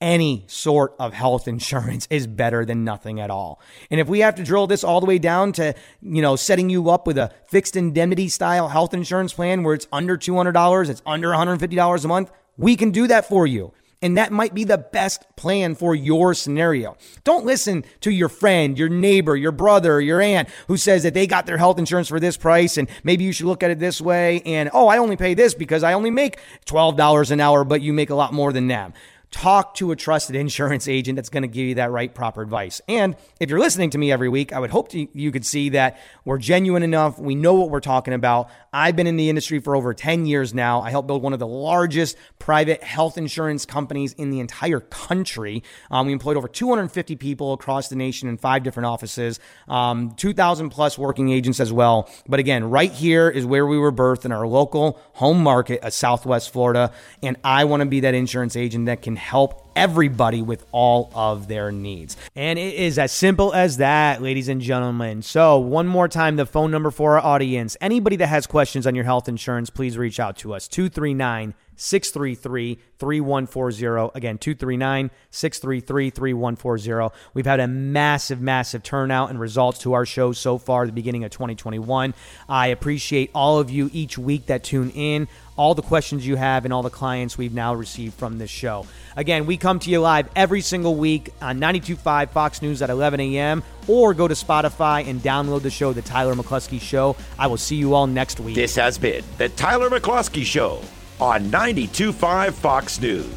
Any 0.00 0.44
sort 0.48 0.94
of 0.98 1.12
health 1.12 1.46
insurance 1.54 2.08
is 2.10 2.26
better 2.26 2.64
than 2.64 2.84
nothing 2.84 3.20
at 3.20 3.30
all. 3.30 3.60
And 3.90 4.00
if 4.00 4.08
we 4.08 4.20
have 4.20 4.34
to 4.36 4.44
drill 4.44 4.66
this 4.66 4.84
all 4.84 5.00
the 5.00 5.06
way 5.06 5.18
down 5.18 5.52
to, 5.52 5.74
you 6.02 6.22
know, 6.22 6.36
setting 6.36 6.68
you 6.68 6.90
up 6.90 7.06
with 7.06 7.18
a 7.18 7.32
fixed 7.46 7.76
indemnity 7.76 8.28
style 8.28 8.68
health 8.68 8.94
insurance 8.94 9.32
plan 9.32 9.62
where 9.62 9.74
it's 9.74 9.86
under 9.92 10.18
$200, 10.18 10.88
it's 10.88 11.02
under 11.06 11.28
$150 11.28 12.04
a 12.04 12.08
month, 12.08 12.30
we 12.56 12.76
can 12.76 12.90
do 12.90 13.06
that 13.06 13.28
for 13.28 13.46
you. 13.46 13.72
And 14.02 14.18
that 14.18 14.32
might 14.32 14.52
be 14.52 14.64
the 14.64 14.78
best 14.78 15.24
plan 15.36 15.74
for 15.74 15.94
your 15.94 16.34
scenario. 16.34 16.96
Don't 17.24 17.46
listen 17.46 17.84
to 18.00 18.10
your 18.10 18.28
friend, 18.28 18.76
your 18.76 18.88
neighbor, 18.88 19.36
your 19.36 19.52
brother, 19.52 20.00
your 20.00 20.20
aunt 20.20 20.48
who 20.66 20.76
says 20.76 21.04
that 21.04 21.14
they 21.14 21.26
got 21.26 21.46
their 21.46 21.56
health 21.56 21.78
insurance 21.78 22.08
for 22.08 22.20
this 22.20 22.36
price 22.36 22.76
and 22.76 22.88
maybe 23.04 23.24
you 23.24 23.32
should 23.32 23.46
look 23.46 23.62
at 23.62 23.70
it 23.70 23.78
this 23.78 24.00
way. 24.00 24.42
And, 24.44 24.68
oh, 24.74 24.88
I 24.88 24.98
only 24.98 25.16
pay 25.16 25.34
this 25.34 25.54
because 25.54 25.82
I 25.82 25.92
only 25.92 26.10
make 26.10 26.38
$12 26.66 27.30
an 27.30 27.40
hour, 27.40 27.64
but 27.64 27.80
you 27.80 27.92
make 27.92 28.10
a 28.10 28.14
lot 28.14 28.32
more 28.32 28.52
than 28.52 28.66
them 28.66 28.92
talk 29.32 29.74
to 29.74 29.90
a 29.90 29.96
trusted 29.96 30.36
insurance 30.36 30.86
agent 30.86 31.16
that's 31.16 31.30
going 31.30 31.42
to 31.42 31.48
give 31.48 31.66
you 31.66 31.74
that 31.76 31.90
right 31.90 32.14
proper 32.14 32.42
advice. 32.42 32.80
And 32.86 33.16
if 33.40 33.48
you're 33.50 33.58
listening 33.58 33.90
to 33.90 33.98
me 33.98 34.12
every 34.12 34.28
week, 34.28 34.52
I 34.52 34.60
would 34.60 34.70
hope 34.70 34.90
to, 34.90 35.08
you 35.14 35.32
could 35.32 35.44
see 35.44 35.70
that 35.70 35.98
we're 36.24 36.38
genuine 36.38 36.82
enough. 36.82 37.18
We 37.18 37.34
know 37.34 37.54
what 37.54 37.70
we're 37.70 37.80
talking 37.80 38.14
about. 38.14 38.50
I've 38.74 38.94
been 38.94 39.06
in 39.06 39.16
the 39.16 39.30
industry 39.30 39.58
for 39.58 39.74
over 39.74 39.94
10 39.94 40.26
years 40.26 40.52
now. 40.52 40.82
I 40.82 40.90
helped 40.90 41.08
build 41.08 41.22
one 41.22 41.32
of 41.32 41.38
the 41.38 41.46
largest 41.46 42.16
private 42.38 42.82
health 42.82 43.16
insurance 43.16 43.64
companies 43.64 44.12
in 44.12 44.30
the 44.30 44.38
entire 44.38 44.80
country. 44.80 45.62
Um, 45.90 46.06
we 46.06 46.12
employed 46.12 46.36
over 46.36 46.48
250 46.48 47.16
people 47.16 47.54
across 47.54 47.88
the 47.88 47.96
nation 47.96 48.28
in 48.28 48.36
five 48.36 48.62
different 48.62 48.86
offices, 48.86 49.40
um, 49.66 50.14
2,000 50.16 50.68
plus 50.70 50.98
working 50.98 51.30
agents 51.30 51.58
as 51.58 51.72
well. 51.72 52.08
But 52.28 52.38
again, 52.38 52.68
right 52.68 52.92
here 52.92 53.30
is 53.30 53.46
where 53.46 53.66
we 53.66 53.78
were 53.78 53.92
birthed 53.92 54.26
in 54.26 54.32
our 54.32 54.46
local 54.46 55.00
home 55.14 55.42
market 55.42 55.80
of 55.80 55.94
Southwest 55.94 56.52
Florida. 56.52 56.92
And 57.22 57.38
I 57.42 57.64
want 57.64 57.80
to 57.80 57.86
be 57.86 58.00
that 58.00 58.14
insurance 58.14 58.56
agent 58.56 58.86
that 58.86 59.00
can 59.02 59.16
help 59.22 59.70
everybody 59.74 60.42
with 60.42 60.66
all 60.72 61.10
of 61.14 61.48
their 61.48 61.72
needs. 61.72 62.16
And 62.36 62.58
it 62.58 62.74
is 62.74 62.98
as 62.98 63.12
simple 63.12 63.54
as 63.54 63.78
that, 63.78 64.20
ladies 64.20 64.48
and 64.48 64.60
gentlemen. 64.60 65.22
So, 65.22 65.58
one 65.58 65.86
more 65.86 66.08
time, 66.08 66.36
the 66.36 66.44
phone 66.44 66.70
number 66.70 66.90
for 66.90 67.18
our 67.18 67.24
audience. 67.24 67.76
Anybody 67.80 68.16
that 68.16 68.26
has 68.26 68.46
questions 68.46 68.86
on 68.86 68.94
your 68.94 69.04
health 69.04 69.28
insurance, 69.28 69.70
please 69.70 69.96
reach 69.96 70.20
out 70.20 70.36
to 70.38 70.54
us 70.54 70.68
239 70.68 71.54
633 71.76 72.78
3140. 72.98 74.12
Again, 74.14 74.38
239 74.38 75.10
633 75.30 76.10
3140. 76.10 77.14
We've 77.34 77.46
had 77.46 77.60
a 77.60 77.66
massive, 77.66 78.40
massive 78.40 78.82
turnout 78.82 79.30
and 79.30 79.40
results 79.40 79.80
to 79.80 79.94
our 79.94 80.06
show 80.06 80.32
so 80.32 80.58
far, 80.58 80.86
the 80.86 80.92
beginning 80.92 81.24
of 81.24 81.30
2021. 81.30 82.14
I 82.48 82.68
appreciate 82.68 83.30
all 83.34 83.58
of 83.58 83.70
you 83.70 83.90
each 83.92 84.16
week 84.18 84.46
that 84.46 84.62
tune 84.62 84.90
in, 84.90 85.28
all 85.56 85.74
the 85.74 85.82
questions 85.82 86.26
you 86.26 86.36
have, 86.36 86.64
and 86.64 86.72
all 86.72 86.82
the 86.82 86.90
clients 86.90 87.36
we've 87.36 87.54
now 87.54 87.74
received 87.74 88.14
from 88.14 88.38
this 88.38 88.50
show. 88.50 88.86
Again, 89.16 89.46
we 89.46 89.56
come 89.56 89.78
to 89.80 89.90
you 89.90 90.00
live 90.00 90.28
every 90.36 90.60
single 90.60 90.94
week 90.94 91.32
on 91.42 91.58
92.5 91.58 92.30
Fox 92.30 92.62
News 92.62 92.82
at 92.82 92.90
11 92.90 93.20
a.m. 93.20 93.62
or 93.88 94.14
go 94.14 94.28
to 94.28 94.34
Spotify 94.34 95.06
and 95.08 95.20
download 95.20 95.62
the 95.62 95.70
show, 95.70 95.92
The 95.92 96.02
Tyler 96.02 96.34
McCluskey 96.34 96.80
Show. 96.80 97.16
I 97.38 97.48
will 97.48 97.56
see 97.56 97.76
you 97.76 97.94
all 97.94 98.06
next 98.06 98.38
week. 98.40 98.54
This 98.54 98.76
has 98.76 98.96
been 98.96 99.24
The 99.38 99.48
Tyler 99.50 99.90
McCluskey 99.90 100.44
Show 100.44 100.80
on 101.22 101.44
92.5 101.52 102.52
Fox 102.52 103.00
News. 103.00 103.32